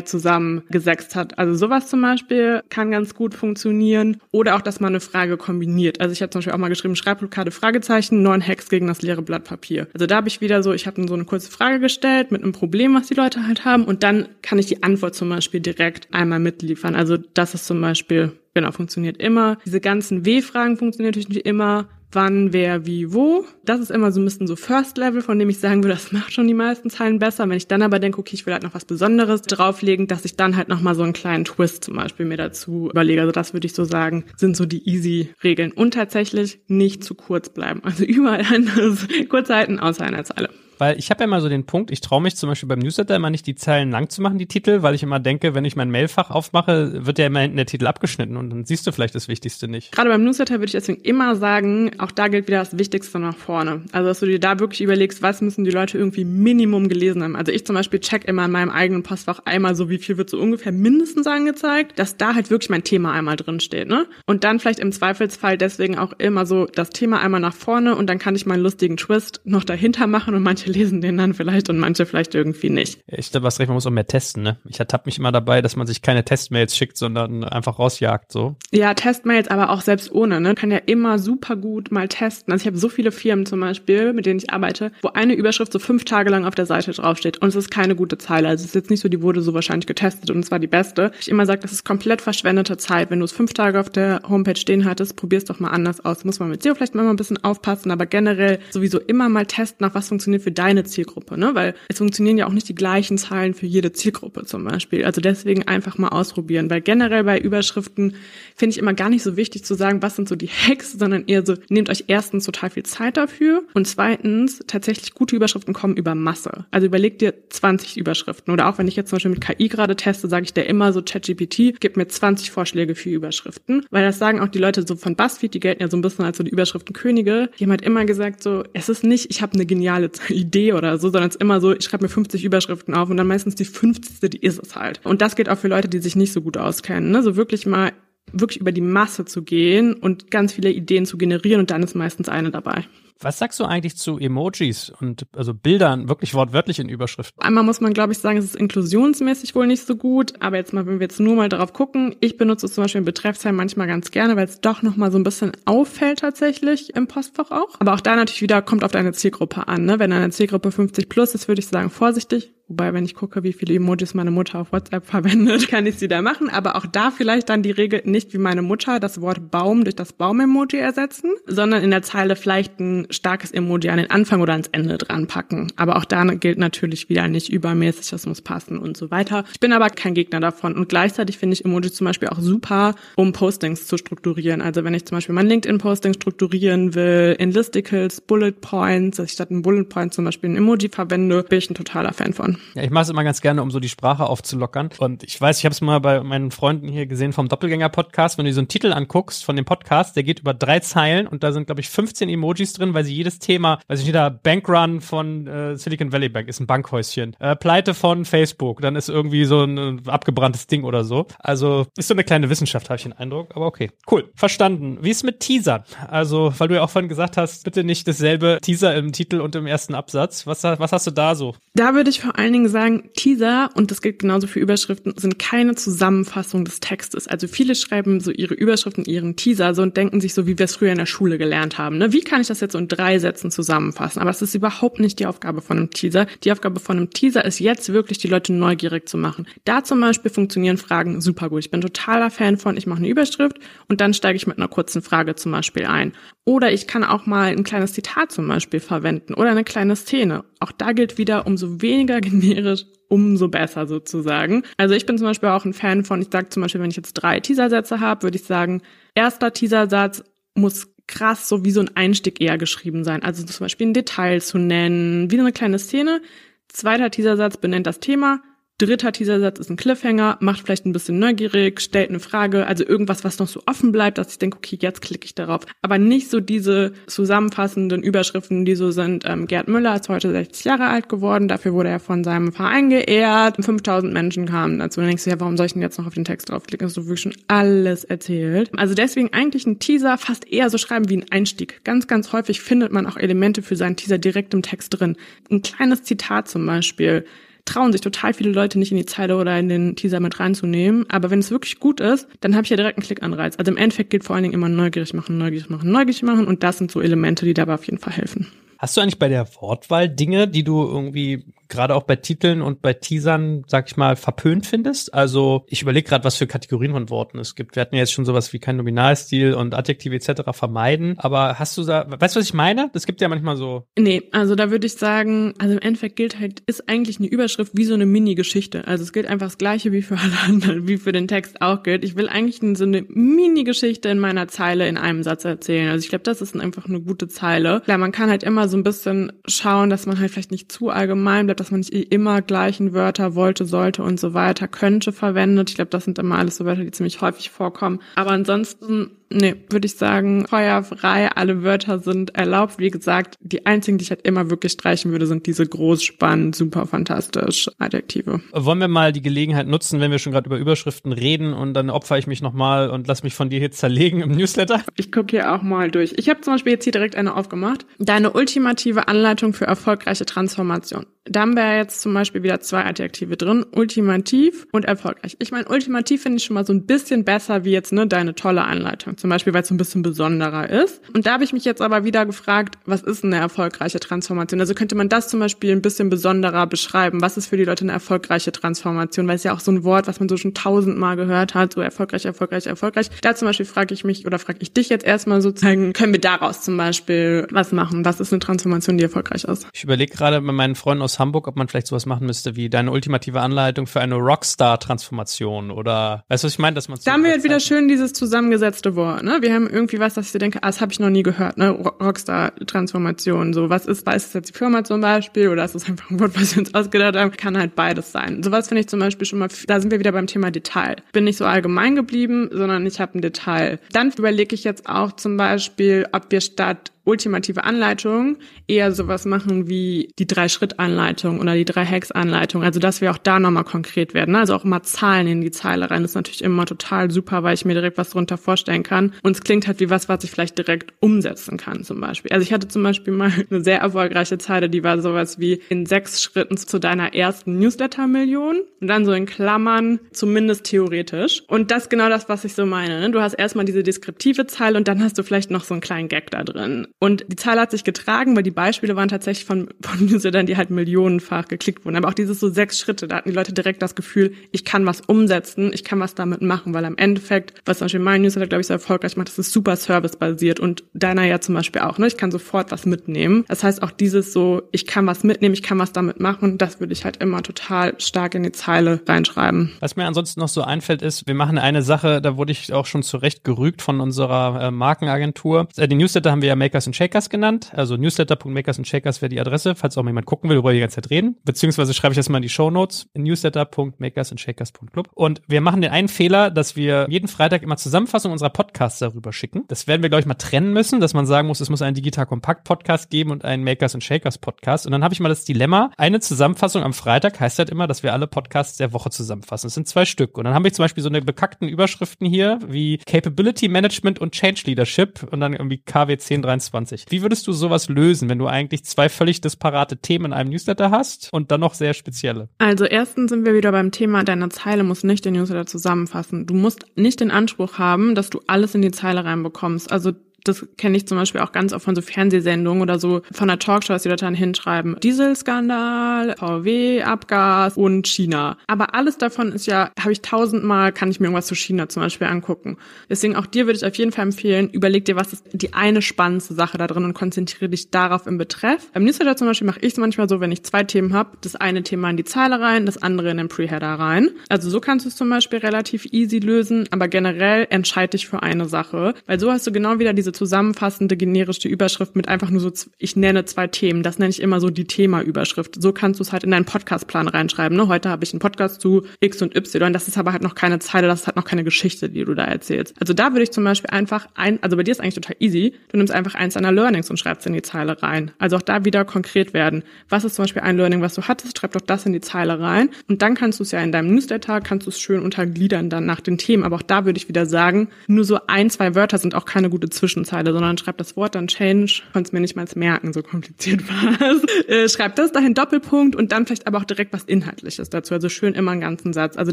[0.00, 1.38] zusammengesetzt hat.
[1.38, 4.18] Also sowas zum Beispiel kann ganz gut funktionieren.
[4.30, 6.00] Oder auch, dass man eine Frage kombiniert.
[6.00, 9.22] Also ich habe zum Beispiel auch mal geschrieben, Schreibblockade, Fragezeichen, neun Hacks gegen das leere
[9.22, 9.86] Blatt Papier.
[9.94, 12.52] Also da habe ich wieder so, ich habe so eine kurze Frage gestellt mit einem
[12.52, 13.84] Problem, was die Leute halt haben.
[13.84, 16.94] Und dann kann ich die Antwort zum Beispiel direkt einmal mitliefern.
[16.94, 19.56] Also das ist zum Beispiel Genau, funktioniert immer.
[19.64, 23.44] Diese ganzen W-Fragen funktionieren natürlich nicht immer wann, wer, wie, wo.
[23.64, 26.12] Das ist immer so ein bisschen so First Level, von dem ich sagen würde, das
[26.12, 27.48] macht schon die meisten Zeilen besser.
[27.48, 30.36] Wenn ich dann aber denke, okay, ich will halt noch was Besonderes drauflegen, dass ich
[30.36, 33.20] dann halt nochmal so einen kleinen Twist zum Beispiel mir dazu überlege.
[33.20, 35.72] Also das würde ich so sagen, sind so die easy Regeln.
[35.72, 37.80] Und tatsächlich nicht zu kurz bleiben.
[37.84, 40.50] Also überall anders kurz halten, außer einer Zeile.
[40.78, 43.16] Weil ich habe ja immer so den Punkt, ich traue mich zum Beispiel beim Newsletter
[43.16, 45.76] immer nicht die Zeilen lang zu machen, die Titel, weil ich immer denke, wenn ich
[45.76, 49.14] mein Mailfach aufmache, wird ja immer hinten der Titel abgeschnitten und dann siehst du vielleicht
[49.14, 49.92] das Wichtigste nicht.
[49.92, 53.36] Gerade beim Newsletter würde ich deswegen immer sagen, auch da gilt wieder das Wichtigste nach
[53.36, 53.82] vorne.
[53.92, 57.36] Also dass du dir da wirklich überlegst, was müssen die Leute irgendwie Minimum gelesen haben.
[57.36, 60.30] Also ich zum Beispiel check immer in meinem eigenen Postfach einmal so, wie viel wird
[60.30, 63.88] so ungefähr mindestens angezeigt, dass da halt wirklich mein Thema einmal drin steht.
[63.88, 64.06] Ne?
[64.26, 68.08] Und dann vielleicht im Zweifelsfall deswegen auch immer so das Thema einmal nach vorne und
[68.08, 71.68] dann kann ich meinen lustigen Twist noch dahinter machen und manche lesen den dann vielleicht
[71.68, 73.00] und manche vielleicht irgendwie nicht.
[73.06, 74.58] Ich glaube, was recht, man muss auch mehr testen, ne?
[74.68, 78.56] Ich ertappe mich immer dabei, dass man sich keine Testmails schickt, sondern einfach rausjagt, so.
[78.72, 80.54] Ja, Testmails, aber auch selbst ohne, ne?
[80.54, 82.52] Kann ja immer super gut mal testen.
[82.52, 85.72] Also ich habe so viele Firmen zum Beispiel, mit denen ich arbeite, wo eine Überschrift
[85.72, 88.48] so fünf Tage lang auf der Seite draufsteht und es ist keine gute Zeile.
[88.48, 90.66] Also es ist jetzt nicht so, die wurde so wahrscheinlich getestet und es war die
[90.66, 91.12] beste.
[91.20, 93.10] Ich immer sage, das ist komplett verschwendete Zeit.
[93.10, 96.24] Wenn du es fünf Tage auf der Homepage stehen hattest, probier's doch mal anders aus.
[96.24, 99.86] Muss man mit SEO vielleicht mal ein bisschen aufpassen, aber generell sowieso immer mal testen,
[99.86, 101.54] nach was funktioniert für für deine Zielgruppe, ne?
[101.54, 105.04] Weil es funktionieren ja auch nicht die gleichen Zahlen für jede Zielgruppe zum Beispiel.
[105.04, 108.14] Also deswegen einfach mal ausprobieren, weil generell bei Überschriften
[108.54, 111.24] finde ich immer gar nicht so wichtig zu sagen, was sind so die Hacks, sondern
[111.26, 115.96] eher so, nehmt euch erstens total viel Zeit dafür und zweitens, tatsächlich gute Überschriften kommen
[115.96, 116.66] über Masse.
[116.70, 119.96] Also überleg dir 20 Überschriften oder auch wenn ich jetzt zum Beispiel mit KI gerade
[119.96, 124.18] teste, sage ich dir immer so ChatGPT, gib mir 20 Vorschläge für Überschriften, weil das
[124.18, 126.44] sagen auch die Leute so von BuzzFeed, die gelten ja so ein bisschen als so
[126.44, 127.50] die Überschriftenkönige.
[127.58, 130.10] Die haben halt immer gesagt so, es ist nicht, ich habe eine geniale
[130.42, 133.16] Idee oder so, sondern es ist immer so, ich schreibe mir 50 Überschriften auf und
[133.16, 134.30] dann meistens die 50.
[134.30, 135.00] die ist es halt.
[135.04, 137.10] Und das geht auch für Leute, die sich nicht so gut auskennen.
[137.10, 137.22] Ne?
[137.22, 137.92] So wirklich mal
[138.32, 141.94] wirklich über die Masse zu gehen und ganz viele Ideen zu generieren und dann ist
[141.94, 142.84] meistens eine dabei.
[143.20, 147.40] Was sagst du eigentlich zu Emojis und also Bildern wirklich wortwörtlich in Überschriften?
[147.42, 150.34] Einmal muss man, glaube ich, sagen, es ist inklusionsmäßig wohl nicht so gut.
[150.40, 153.00] Aber jetzt mal, wenn wir jetzt nur mal darauf gucken, ich benutze es zum Beispiel
[153.00, 156.94] im Betreffzeilen manchmal ganz gerne, weil es doch noch mal so ein bisschen auffällt tatsächlich
[156.94, 157.80] im Postfach auch.
[157.80, 159.84] Aber auch da natürlich wieder kommt auf deine Zielgruppe an.
[159.84, 159.98] Ne?
[159.98, 162.52] Wenn deine Zielgruppe 50 plus ist, würde ich sagen, vorsichtig.
[162.72, 166.08] Wobei, wenn ich gucke, wie viele Emojis meine Mutter auf WhatsApp verwendet, kann ich sie
[166.08, 166.48] da machen.
[166.48, 169.94] Aber auch da vielleicht dann die Regel nicht wie meine Mutter das Wort Baum durch
[169.94, 174.54] das Baum-Emoji ersetzen, sondern in der Zeile vielleicht ein starkes Emoji an den Anfang oder
[174.54, 175.70] ans Ende dran packen.
[175.76, 179.44] Aber auch da gilt natürlich wieder nicht übermäßig, das muss passen und so weiter.
[179.52, 180.74] Ich bin aber kein Gegner davon.
[180.74, 184.62] Und gleichzeitig finde ich Emojis zum Beispiel auch super, um Postings zu strukturieren.
[184.62, 189.32] Also wenn ich zum Beispiel mein LinkedIn-Posting strukturieren will, in Listicles, Bullet Points, dass ich
[189.32, 192.56] statt ein Bullet Point zum Beispiel ein Emoji verwende, bin ich ein totaler Fan von.
[192.74, 194.90] Ja, ich mache es immer ganz gerne, um so die Sprache aufzulockern.
[194.98, 198.38] Und ich weiß, ich habe es mal bei meinen Freunden hier gesehen vom Doppelgänger-Podcast.
[198.38, 201.42] Wenn du so einen Titel anguckst von dem Podcast, der geht über drei Zeilen und
[201.42, 204.28] da sind, glaube ich, 15 Emojis drin, weil sie jedes Thema, weiß ich nicht, da
[204.28, 207.36] Bankrun von äh, Silicon Valley Bank ist ein Bankhäuschen.
[207.38, 211.26] Äh, Pleite von Facebook, dann ist irgendwie so ein äh, abgebranntes Ding oder so.
[211.38, 213.54] Also ist so eine kleine Wissenschaft, habe ich den Eindruck.
[213.54, 214.30] Aber okay, cool.
[214.34, 214.98] Verstanden.
[215.02, 215.84] Wie ist mit Teasern?
[216.08, 219.54] Also, weil du ja auch vorhin gesagt hast, bitte nicht dasselbe Teaser im Titel und
[219.54, 220.46] im ersten Absatz.
[220.46, 221.54] Was, was hast du da so?
[221.74, 225.38] Da würde ich vor allen Dingen sagen, Teaser, und das gilt genauso für Überschriften, sind
[225.38, 227.26] keine Zusammenfassung des Textes.
[227.26, 230.64] Also viele schreiben so ihre Überschriften, ihren Teaser so und denken sich so, wie wir
[230.64, 231.98] es früher in der Schule gelernt haben.
[231.98, 232.12] Ne?
[232.12, 234.20] Wie kann ich das jetzt so in drei Sätzen zusammenfassen?
[234.20, 236.26] Aber es ist überhaupt nicht die Aufgabe von einem Teaser.
[236.44, 239.46] Die Aufgabe von einem Teaser ist jetzt wirklich, die Leute neugierig zu machen.
[239.64, 241.60] Da zum Beispiel funktionieren Fragen super gut.
[241.60, 244.68] Ich bin totaler Fan von, ich mache eine Überschrift und dann steige ich mit einer
[244.68, 246.12] kurzen Frage zum Beispiel ein.
[246.44, 250.44] Oder ich kann auch mal ein kleines Zitat zum Beispiel verwenden oder eine kleine Szene.
[250.58, 254.62] Auch da gilt wieder, umso weniger generisch, umso besser sozusagen.
[254.76, 256.96] Also ich bin zum Beispiel auch ein Fan von, ich sage zum Beispiel, wenn ich
[256.96, 258.82] jetzt drei Teasersätze habe, würde ich sagen,
[259.14, 263.22] erster Teasersatz muss krass so wie so ein Einstieg eher geschrieben sein.
[263.22, 266.22] Also zum Beispiel ein Detail zu nennen, wie eine kleine Szene.
[266.68, 268.40] Zweiter Teasersatz benennt das Thema.
[268.78, 273.22] Dritter Teasersatz ist ein Cliffhanger, macht vielleicht ein bisschen neugierig, stellt eine Frage, also irgendwas,
[273.22, 275.62] was noch so offen bleibt, dass ich denke, okay, jetzt klicke ich darauf.
[275.82, 279.24] Aber nicht so diese zusammenfassenden Überschriften, die so sind.
[279.24, 282.90] Ähm, Gerd Müller ist heute 60 Jahre alt geworden, dafür wurde er von seinem Verein
[282.90, 285.00] geehrt, 5000 Menschen kamen dazu.
[285.00, 286.86] Dann denkst du, ja, warum soll ich denn jetzt noch auf den Text draufklicken?
[286.86, 288.70] Hast du wirklich schon alles erzählt.
[288.76, 291.84] Also deswegen eigentlich ein Teaser fast eher so schreiben wie ein Einstieg.
[291.84, 295.16] Ganz, ganz häufig findet man auch Elemente für seinen Teaser direkt im Text drin.
[295.50, 297.24] Ein kleines Zitat zum Beispiel
[297.64, 301.06] trauen sich total viele Leute nicht in die Zeile oder in den Teaser mit reinzunehmen.
[301.08, 303.56] Aber wenn es wirklich gut ist, dann habe ich ja direkt einen Klickanreiz.
[303.58, 306.46] Also im Endeffekt gilt vor allen Dingen immer neugierig machen, neugierig machen, neugierig machen.
[306.46, 308.48] Und das sind so Elemente, die dabei auf jeden Fall helfen.
[308.78, 312.82] Hast du eigentlich bei der Wortwahl Dinge, die du irgendwie gerade auch bei Titeln und
[312.82, 315.12] bei Teasern, sag ich mal, verpönt findest?
[315.12, 317.74] Also ich überlege gerade, was für Kategorien von Worten es gibt.
[317.74, 320.42] Wir hatten ja jetzt schon sowas wie kein Nominalstil und Adjektive etc.
[320.52, 321.14] vermeiden.
[321.18, 322.90] Aber hast du da, weißt du, was ich meine?
[322.92, 323.86] Das gibt ja manchmal so.
[323.98, 327.72] Nee, also da würde ich sagen, also im Endeffekt gilt halt, ist eigentlich eine Überschrift
[327.74, 328.86] wie so eine Mini-Geschichte.
[328.86, 331.82] Also es gilt einfach das Gleiche wie für alle anderen, wie für den Text auch
[331.82, 332.04] gilt.
[332.04, 335.88] Ich will eigentlich so eine Mini-Geschichte in meiner Zeile in einem Satz erzählen.
[335.88, 337.80] Also ich glaube, das ist einfach eine gute Zeile.
[337.84, 340.90] Klar, man kann halt immer so ein bisschen schauen, dass man halt vielleicht nicht zu
[340.90, 345.70] allgemein bleibt, dass man nicht immer gleichen Wörter wollte, sollte und so weiter, könnte verwendet.
[345.70, 348.00] Ich glaube, das sind immer alles so Wörter, die ziemlich häufig vorkommen.
[348.16, 352.78] Aber ansonsten Nee, würde ich sagen, feuerfrei, alle Wörter sind erlaubt.
[352.78, 356.54] Wie gesagt, die einzigen, die ich halt immer wirklich streichen würde, sind diese groß, spannend,
[356.54, 358.40] super fantastisch Adjektive.
[358.52, 361.88] Wollen wir mal die Gelegenheit nutzen, wenn wir schon gerade über Überschriften reden und dann
[361.88, 364.82] opfer ich mich nochmal und lass mich von dir hier zerlegen im Newsletter?
[364.96, 366.14] Ich gucke hier auch mal durch.
[366.16, 367.86] Ich habe zum Beispiel jetzt hier direkt eine aufgemacht.
[367.98, 371.06] Deine ultimative Anleitung für erfolgreiche Transformation.
[371.24, 375.36] Da haben wir jetzt zum Beispiel wieder zwei Adjektive drin, ultimativ und erfolgreich.
[375.38, 378.34] Ich meine, ultimativ finde ich schon mal so ein bisschen besser wie jetzt ne deine
[378.34, 381.00] tolle Anleitung zum Beispiel, weil es so ein bisschen besonderer ist.
[381.14, 384.60] Und da habe ich mich jetzt aber wieder gefragt, was ist eine erfolgreiche Transformation?
[384.60, 387.20] Also könnte man das zum Beispiel ein bisschen besonderer beschreiben?
[387.20, 389.28] Was ist für die Leute eine erfolgreiche Transformation?
[389.28, 391.80] Weil es ja auch so ein Wort, was man so schon tausendmal gehört hat, so
[391.80, 393.08] erfolgreich, erfolgreich, erfolgreich.
[393.20, 396.20] Da zum Beispiel frage ich mich oder frage ich dich jetzt erstmal sozusagen, können wir
[396.20, 398.04] daraus zum Beispiel was machen?
[398.04, 399.66] Was ist eine Transformation, die erfolgreich ist.
[399.72, 402.68] Ich überlege gerade bei meinen Freunden aus Hamburg, ob man vielleicht sowas machen müsste wie
[402.68, 407.12] deine ultimative Anleitung für eine Rockstar-Transformation oder weißt du, was ich meine, dass man Da
[407.12, 409.38] haben wir halt wieder schön dieses zusammengesetzte Wort, ne?
[409.40, 411.70] Wir haben irgendwie was, dass ich denke, ah, das habe ich noch nie gehört, ne?
[411.70, 413.52] Rockstar-Transformation.
[413.52, 416.38] So, was ist, ist jetzt die Firma zum Beispiel oder ist es einfach ein Wort,
[416.40, 417.30] was wir uns ausgedacht haben?
[417.32, 418.42] Kann halt beides sein.
[418.42, 420.96] Sowas finde ich zum Beispiel schon mal, da sind wir wieder beim Thema Detail.
[421.12, 423.78] Bin nicht so allgemein geblieben, sondern ich habe ein Detail.
[423.92, 428.36] Dann überlege ich jetzt auch zum Beispiel, ob wir statt ultimative Anleitung
[428.66, 432.62] eher sowas machen wie die Drei-Schritt-Anleitung oder die Drei-Hacks-Anleitung.
[432.62, 434.36] Also dass wir auch da nochmal konkret werden.
[434.36, 436.02] Also auch immer Zahlen in die Zeile rein.
[436.02, 439.12] Das ist natürlich immer total super, weil ich mir direkt was drunter vorstellen kann.
[439.22, 442.32] Und es klingt halt wie was, was ich vielleicht direkt umsetzen kann zum Beispiel.
[442.32, 445.86] Also ich hatte zum Beispiel mal eine sehr erfolgreiche Zeile, die war sowas wie in
[445.86, 448.62] sechs Schritten zu deiner ersten Newsletter-Million.
[448.80, 451.42] Und dann so in Klammern, zumindest theoretisch.
[451.48, 453.00] Und das ist genau das, was ich so meine.
[453.00, 453.10] Ne?
[453.10, 456.08] Du hast erstmal diese deskriptive Zeile und dann hast du vielleicht noch so einen kleinen
[456.08, 456.88] Gag da drin.
[456.98, 460.56] Und die Zahl hat sich getragen, weil die Beispiele waren tatsächlich von, von Newslettern, die
[460.56, 461.96] halt millionenfach geklickt wurden.
[461.96, 464.86] Aber auch dieses so sechs Schritte, da hatten die Leute direkt das Gefühl, ich kann
[464.86, 468.46] was umsetzen, ich kann was damit machen, weil am Endeffekt, was zum Beispiel mein Newsletter,
[468.46, 471.98] glaube ich, so erfolgreich macht, das ist super servicebasiert und deiner ja zum Beispiel auch,
[471.98, 472.06] ne?
[472.06, 473.44] Ich kann sofort was mitnehmen.
[473.48, 476.80] Das heißt auch dieses so, ich kann was mitnehmen, ich kann was damit machen, das
[476.80, 479.72] würde ich halt immer total stark in die Zeile reinschreiben.
[479.80, 482.86] Was mir ansonsten noch so einfällt, ist, wir machen eine Sache, da wurde ich auch
[482.86, 485.68] schon zurecht gerügt von unserer äh, Markenagentur.
[485.76, 487.72] Äh, die Newsletter haben wir ja Makers and Shakers genannt.
[487.74, 490.74] Also newsletter.makers and Shakers wäre die Adresse, falls auch mal jemand gucken will, worüber wir
[490.74, 491.36] die ganze Zeit reden.
[491.44, 493.08] Beziehungsweise schreibe ich das mal in die Show Notes.
[493.14, 495.08] newsletter.makersandshakers.club.
[495.14, 499.32] Und wir machen den einen Fehler, dass wir jeden Freitag immer Zusammenfassung unserer Podcasts darüber
[499.32, 499.64] schicken.
[499.68, 501.94] Das werden wir, glaube ich, mal trennen müssen, dass man sagen muss, es muss einen
[501.94, 504.86] Digital Kompakt Podcast geben und einen Makers and Shakers Podcast.
[504.86, 508.02] Und dann habe ich mal das Dilemma, eine Zusammenfassung am Freitag heißt halt immer, dass
[508.02, 509.66] wir alle Podcasts der Woche zusammenfassen.
[509.66, 510.36] Das sind zwei Stück.
[510.36, 514.32] Und dann habe ich zum Beispiel so eine bekackten Überschriften hier wie Capability Management und
[514.32, 516.71] Change Leadership und dann irgendwie KW 1023.
[517.08, 520.90] Wie würdest du sowas lösen, wenn du eigentlich zwei völlig disparate Themen in einem Newsletter
[520.90, 522.48] hast und dann noch sehr spezielle?
[522.58, 526.46] Also erstens sind wir wieder beim Thema, deine Zeile muss nicht den Newsletter zusammenfassen.
[526.46, 529.92] Du musst nicht den Anspruch haben, dass du alles in die Zeile reinbekommst.
[529.92, 530.12] Also
[530.44, 533.58] das kenne ich zum Beispiel auch ganz oft von so Fernsehsendungen oder so von der
[533.58, 538.58] Talkshow, dass die Leute dann hinschreiben, Dieselskandal, VW-Abgas und China.
[538.66, 542.02] Aber alles davon ist ja, habe ich tausendmal, kann ich mir irgendwas zu China zum
[542.02, 542.76] Beispiel angucken.
[543.08, 546.02] Deswegen auch dir würde ich auf jeden Fall empfehlen, überleg dir, was ist die eine
[546.02, 548.90] spannendste Sache da drin und konzentriere dich darauf im Betreff.
[548.92, 551.56] Beim Newsletter zum Beispiel mache ich es manchmal so, wenn ich zwei Themen habe, das
[551.56, 554.30] eine Thema in die Zeile rein, das andere in den Preheader rein.
[554.48, 558.42] Also so kannst du es zum Beispiel relativ easy lösen, aber generell entscheide dich für
[558.42, 562.60] eine Sache, weil so hast du genau wieder diese zusammenfassende generische Überschrift mit einfach nur
[562.60, 564.02] so, ich nenne zwei Themen.
[564.02, 565.80] Das nenne ich immer so die Themaüberschrift.
[565.80, 567.76] So kannst du es halt in deinen Podcastplan reinschreiben.
[567.76, 567.88] Ne?
[567.88, 569.92] Heute habe ich einen Podcast zu X und Y.
[569.92, 572.34] Das ist aber halt noch keine Zeile, das ist halt noch keine Geschichte, die du
[572.34, 572.94] da erzählst.
[573.00, 575.74] Also da würde ich zum Beispiel einfach ein, also bei dir ist eigentlich total easy.
[575.90, 578.30] Du nimmst einfach eins deiner Learnings und schreibst in die Zeile rein.
[578.38, 579.82] Also auch da wieder konkret werden.
[580.08, 581.58] Was ist zum Beispiel ein Learning, was du hattest?
[581.58, 582.90] Schreib doch das in die Zeile rein.
[583.08, 586.06] Und dann kannst du es ja in deinem Newsletter, kannst du es schön untergliedern dann
[586.06, 586.64] nach den Themen.
[586.64, 589.70] Aber auch da würde ich wieder sagen, nur so ein, zwei Wörter sind auch keine
[589.70, 589.90] gute
[590.24, 593.82] Zwischenzeile, sondern schreib das Wort dann Change, konnte es mir nicht mal merken, so kompliziert
[593.88, 594.68] war es.
[594.68, 598.14] Äh, schreib das dahin Doppelpunkt und dann vielleicht aber auch direkt was Inhaltliches dazu.
[598.14, 599.36] Also schön immer einen ganzen Satz.
[599.36, 599.52] Also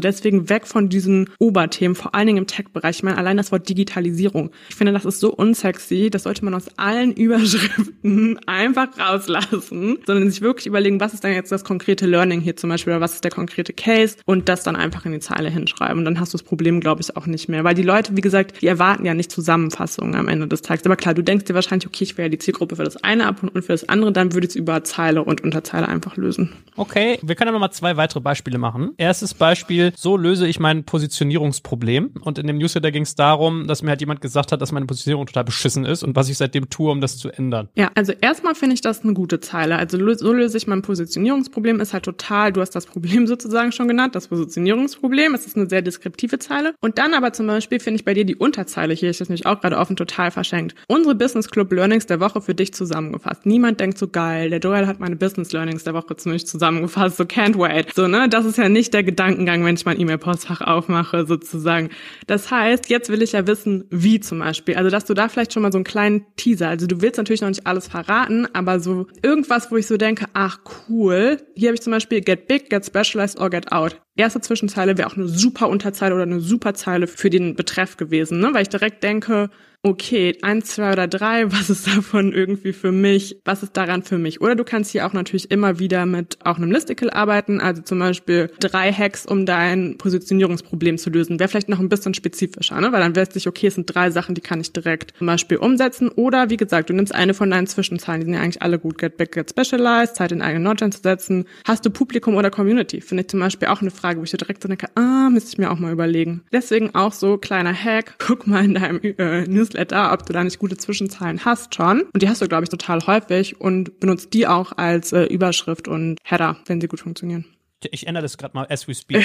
[0.00, 2.96] deswegen weg von diesen Oberthemen, vor allen Dingen im Tech-Bereich.
[2.96, 4.50] Ich meine, allein das Wort Digitalisierung.
[4.68, 10.30] Ich finde, das ist so unsexy, das sollte man aus allen Überschriften einfach rauslassen, sondern
[10.30, 13.14] sich wirklich überlegen, was ist denn jetzt das konkrete Learning hier zum Beispiel oder was
[13.14, 15.98] ist der konkrete Case und das dann einfach in die Zeile hinschreiben.
[15.98, 17.64] Und dann hast du das Problem, glaube ich, auch nicht mehr.
[17.64, 20.84] Weil die Leute, wie gesagt, die erwarten ja nicht Zusammenfassungen am Ende des Tages.
[20.84, 23.26] Aber klar, du denkst dir wahrscheinlich, okay, ich wäre ja die Zielgruppe für das eine
[23.26, 26.52] ab und für das andere, dann würde ich es über Zeile und Unterzeile einfach lösen.
[26.76, 28.92] Okay, wir können aber mal zwei weitere Beispiele machen.
[28.96, 32.10] Erstes Beispiel, so löse ich mein Positionierungsproblem.
[32.22, 34.86] Und in dem Newsletter ging es darum, dass mir halt jemand gesagt hat, dass meine
[34.86, 37.68] Positionierung total beschissen ist und was ich seitdem tue, um das zu ändern.
[37.74, 39.76] Ja, also erstmal finde ich das eine gute Zeile.
[39.76, 43.88] Also so löse ich mein Positionierungsproblem, ist halt total, du hast das Problem sozusagen schon
[43.88, 45.34] genannt, das Positionierungsproblem.
[45.34, 46.74] Es ist eine sehr deskriptive Zeile.
[46.80, 49.46] Und dann aber zum Beispiel finde ich bei dir die Unterzeile hier, ich das nämlich
[49.46, 50.74] auch gerade offen, total verschenkt.
[50.88, 53.46] Unsere Business Club Learnings der Woche für dich zusammengefasst.
[53.46, 57.16] Niemand denkt so geil, der Joel hat meine Business Learnings der Woche zu mich zusammengefasst,
[57.16, 57.94] so can't wait.
[57.94, 61.90] So, ne, das ist ja nicht der Gedankengang, wenn ich mein E-Mail-Postfach aufmache, sozusagen.
[62.26, 64.74] Das heißt, jetzt will ich ja wissen, wie zum Beispiel.
[64.74, 67.40] Also, dass du da vielleicht schon mal so einen kleinen Teaser, also du willst natürlich
[67.40, 71.74] noch nicht alles verraten, aber so irgendwas, wo ich so denke, ach cool, hier habe
[71.74, 74.00] ich zum Beispiel get big, get specialized or get out.
[74.16, 78.40] Erste Zwischenzeile wäre auch eine super Unterzeile oder eine super Zeile für den Betreff gewesen,
[78.40, 78.50] ne?
[78.52, 79.50] weil ich direkt denke,
[79.82, 84.18] okay, eins, zwei oder drei, was ist davon irgendwie für mich, was ist daran für
[84.18, 84.40] mich?
[84.40, 87.98] Oder du kannst hier auch natürlich immer wieder mit auch einem Listicle arbeiten, also zum
[87.98, 91.38] Beispiel drei Hacks, um dein Positionierungsproblem zu lösen.
[91.38, 92.92] Wäre vielleicht noch ein bisschen spezifischer, ne?
[92.92, 95.56] weil dann wärst du okay, es sind drei Sachen, die kann ich direkt zum Beispiel
[95.56, 96.08] umsetzen.
[96.10, 98.98] Oder wie gesagt, du nimmst eine von deinen Zwischenzahlen, die sind ja eigentlich alle gut,
[98.98, 101.46] Get Big, Get Specialized, Zeit in eigenen Notch zu setzen.
[101.64, 103.00] Hast du Publikum oder Community?
[103.00, 105.50] Finde ich zum Beispiel auch eine Frage, wo ich so direkt so denke, ah, müsste
[105.52, 106.42] ich mir auch mal überlegen.
[106.52, 110.58] Deswegen auch so kleiner Hack, guck mal in deinem äh, Newsletter, ob du da nicht
[110.58, 112.02] gute Zwischenzahlen hast schon.
[112.12, 115.88] Und die hast du, glaube ich, total häufig und benutzt die auch als äh, Überschrift
[115.88, 117.44] und Header, wenn sie gut funktionieren.
[117.90, 119.24] Ich ändere das gerade mal as we speak.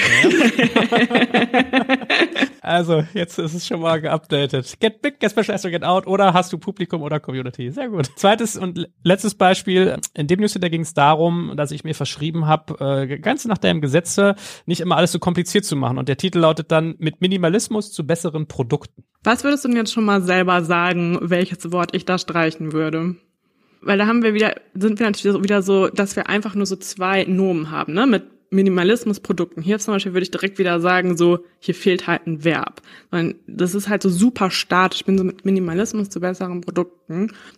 [2.62, 4.80] also, jetzt ist es schon mal geupdatet.
[4.80, 6.06] Get big, get special, get out.
[6.06, 7.70] Oder hast du Publikum oder Community?
[7.70, 8.08] Sehr gut.
[8.16, 9.98] Zweites und letztes Beispiel.
[10.14, 13.82] In dem Newsletter ging es darum, dass ich mir verschrieben habe, äh, ganz nach deinem
[13.82, 15.98] Gesetze nicht immer alles so kompliziert zu machen.
[15.98, 19.04] Und der Titel lautet dann mit Minimalismus zu besseren Produkten.
[19.22, 23.16] Was würdest du denn jetzt schon mal selber sagen, welches Wort ich da streichen würde?
[23.82, 26.76] Weil da haben wir wieder, sind wir natürlich wieder so, dass wir einfach nur so
[26.76, 28.06] zwei Nomen haben, ne?
[28.06, 29.62] Mit Minimalismusprodukten.
[29.62, 32.82] Hier zum Beispiel würde ich direkt wieder sagen, so, hier fehlt halt ein Verb.
[33.46, 35.00] Das ist halt so super statisch.
[35.00, 36.95] Ich bin so mit Minimalismus zu besseren Produkten.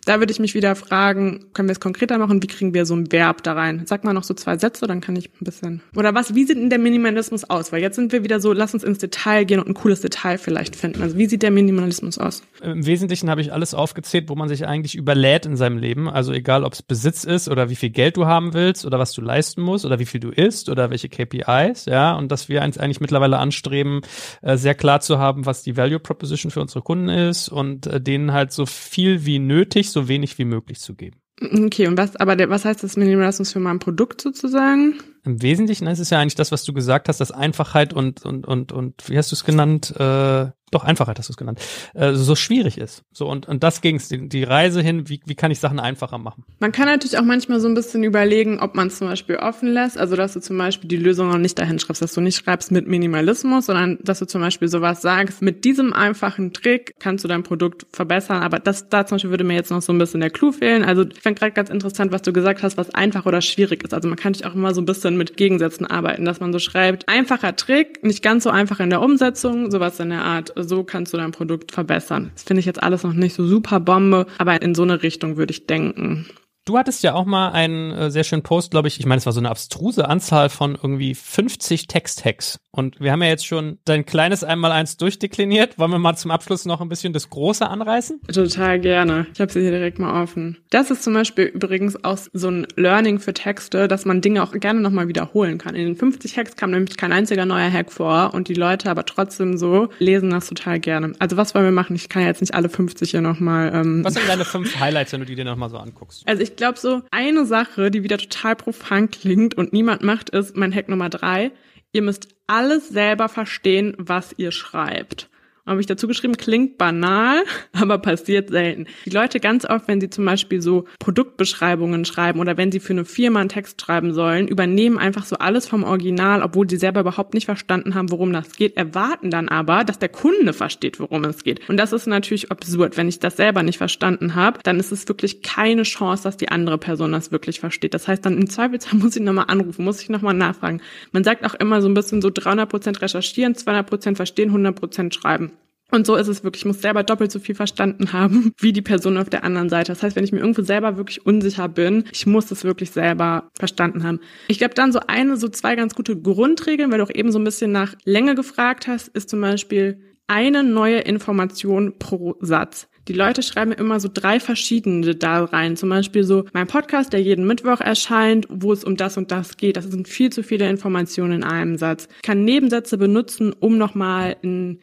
[0.05, 2.41] Da würde ich mich wieder fragen, können wir es konkreter machen?
[2.43, 3.83] Wie kriegen wir so ein Verb da rein?
[3.85, 5.81] Sag mal noch so zwei Sätze, dann kann ich ein bisschen.
[5.95, 7.71] Oder was, wie sieht denn der Minimalismus aus?
[7.71, 10.37] Weil jetzt sind wir wieder so, lass uns ins Detail gehen und ein cooles Detail
[10.37, 11.01] vielleicht finden.
[11.01, 12.43] Also wie sieht der Minimalismus aus?
[12.61, 16.07] Im Wesentlichen habe ich alles aufgezählt, wo man sich eigentlich überlädt in seinem Leben.
[16.07, 19.13] Also egal, ob es Besitz ist oder wie viel Geld du haben willst oder was
[19.13, 22.61] du leisten musst oder wie viel du isst oder welche KPIs, ja, und dass wir
[22.61, 24.01] eigentlich mittlerweile anstreben,
[24.41, 27.99] äh, sehr klar zu haben, was die Value Proposition für unsere Kunden ist und äh,
[27.99, 31.19] denen halt so viel wie nötig, so wenig wie möglich zu geben.
[31.41, 34.99] Okay, und was, aber der, was heißt das Minimalismus für mein Produkt sozusagen?
[35.23, 38.47] Im Wesentlichen ist es ja eigentlich das, was du gesagt hast, dass Einfachheit und, und,
[38.47, 41.59] und, und wie hast du es genannt, äh, doch Einfachheit hast du es genannt,
[41.93, 43.03] äh, so schwierig ist.
[43.11, 45.09] So und und das ging es die, die Reise hin.
[45.09, 46.43] Wie wie kann ich Sachen einfacher machen?
[46.59, 49.97] Man kann natürlich auch manchmal so ein bisschen überlegen, ob man zum Beispiel offen lässt,
[49.97, 52.71] also dass du zum Beispiel die Lösung noch nicht dahin schreibst, dass du nicht schreibst
[52.71, 57.27] mit Minimalismus, sondern dass du zum Beispiel sowas sagst: Mit diesem einfachen Trick kannst du
[57.27, 58.43] dein Produkt verbessern.
[58.43, 60.83] Aber das da zum Beispiel würde mir jetzt noch so ein bisschen der Clou fehlen.
[60.83, 63.93] Also ich fand gerade ganz interessant, was du gesagt hast, was einfach oder schwierig ist.
[63.93, 66.59] Also man kann sich auch immer so ein bisschen mit Gegensätzen arbeiten, dass man so
[66.59, 70.83] schreibt: Einfacher Trick, nicht ganz so einfach in der Umsetzung, sowas in der Art so
[70.83, 72.31] kannst du dein Produkt verbessern.
[72.33, 75.37] Das finde ich jetzt alles noch nicht so super Bombe, aber in so eine Richtung
[75.37, 76.27] würde ich denken.
[76.69, 78.99] Du hattest ja auch mal einen äh, sehr schönen Post, glaube ich.
[78.99, 82.59] Ich meine, es war so eine abstruse Anzahl von irgendwie 50 Text-Hacks.
[82.71, 85.79] Und wir haben ja jetzt schon dein kleines Einmaleins durchdekliniert.
[85.79, 88.21] Wollen wir mal zum Abschluss noch ein bisschen das Große anreißen?
[88.31, 89.25] Total gerne.
[89.33, 90.59] Ich habe sie hier direkt mal offen.
[90.69, 94.51] Das ist zum Beispiel übrigens auch so ein Learning für Texte, dass man Dinge auch
[94.51, 95.73] gerne nochmal wiederholen kann.
[95.73, 99.05] In den 50 Hacks kam nämlich kein einziger neuer Hack vor und die Leute aber
[99.05, 101.13] trotzdem so lesen das total gerne.
[101.17, 101.95] Also was wollen wir machen?
[101.95, 103.71] Ich kann ja jetzt nicht alle 50 hier nochmal.
[103.73, 106.21] Ähm was sind deine fünf Highlights, wenn du die dir nochmal so anguckst?
[106.27, 110.55] Also ich glaube so eine Sache, die wieder total profan klingt und niemand macht, ist
[110.55, 111.51] mein Hack Nummer drei.
[111.91, 115.29] Ihr müsst alles selber verstehen, was ihr schreibt
[115.69, 117.43] habe ich dazu geschrieben, klingt banal,
[117.73, 118.87] aber passiert selten.
[119.05, 122.93] Die Leute ganz oft, wenn sie zum Beispiel so Produktbeschreibungen schreiben oder wenn sie für
[122.93, 127.01] eine Firma einen Text schreiben sollen, übernehmen einfach so alles vom Original, obwohl sie selber
[127.01, 131.23] überhaupt nicht verstanden haben, worum das geht, erwarten dann aber, dass der Kunde versteht, worum
[131.25, 131.67] es geht.
[131.69, 132.97] Und das ist natürlich absurd.
[132.97, 136.49] Wenn ich das selber nicht verstanden habe, dann ist es wirklich keine Chance, dass die
[136.49, 137.93] andere Person das wirklich versteht.
[137.93, 140.81] Das heißt, dann im Zweifelsfall muss ich nochmal anrufen, muss ich nochmal nachfragen.
[141.11, 144.75] Man sagt auch immer so ein bisschen so 300 Prozent recherchieren, 200 Prozent verstehen, 100
[144.75, 145.51] Prozent schreiben.
[145.91, 146.61] Und so ist es wirklich.
[146.61, 149.91] Ich muss selber doppelt so viel verstanden haben wie die Person auf der anderen Seite.
[149.91, 153.49] Das heißt, wenn ich mir irgendwo selber wirklich unsicher bin, ich muss es wirklich selber
[153.57, 154.19] verstanden haben.
[154.47, 157.39] Ich glaube, dann so eine, so zwei ganz gute Grundregeln, weil du auch eben so
[157.39, 162.88] ein bisschen nach Länge gefragt hast, ist zum Beispiel eine neue Information pro Satz.
[163.09, 165.75] Die Leute schreiben immer so drei verschiedene da rein.
[165.75, 169.57] Zum Beispiel so mein Podcast, der jeden Mittwoch erscheint, wo es um das und das
[169.57, 169.77] geht.
[169.77, 172.07] Das sind viel zu viele Informationen in einem Satz.
[172.17, 174.37] Ich kann Nebensätze benutzen, um nochmal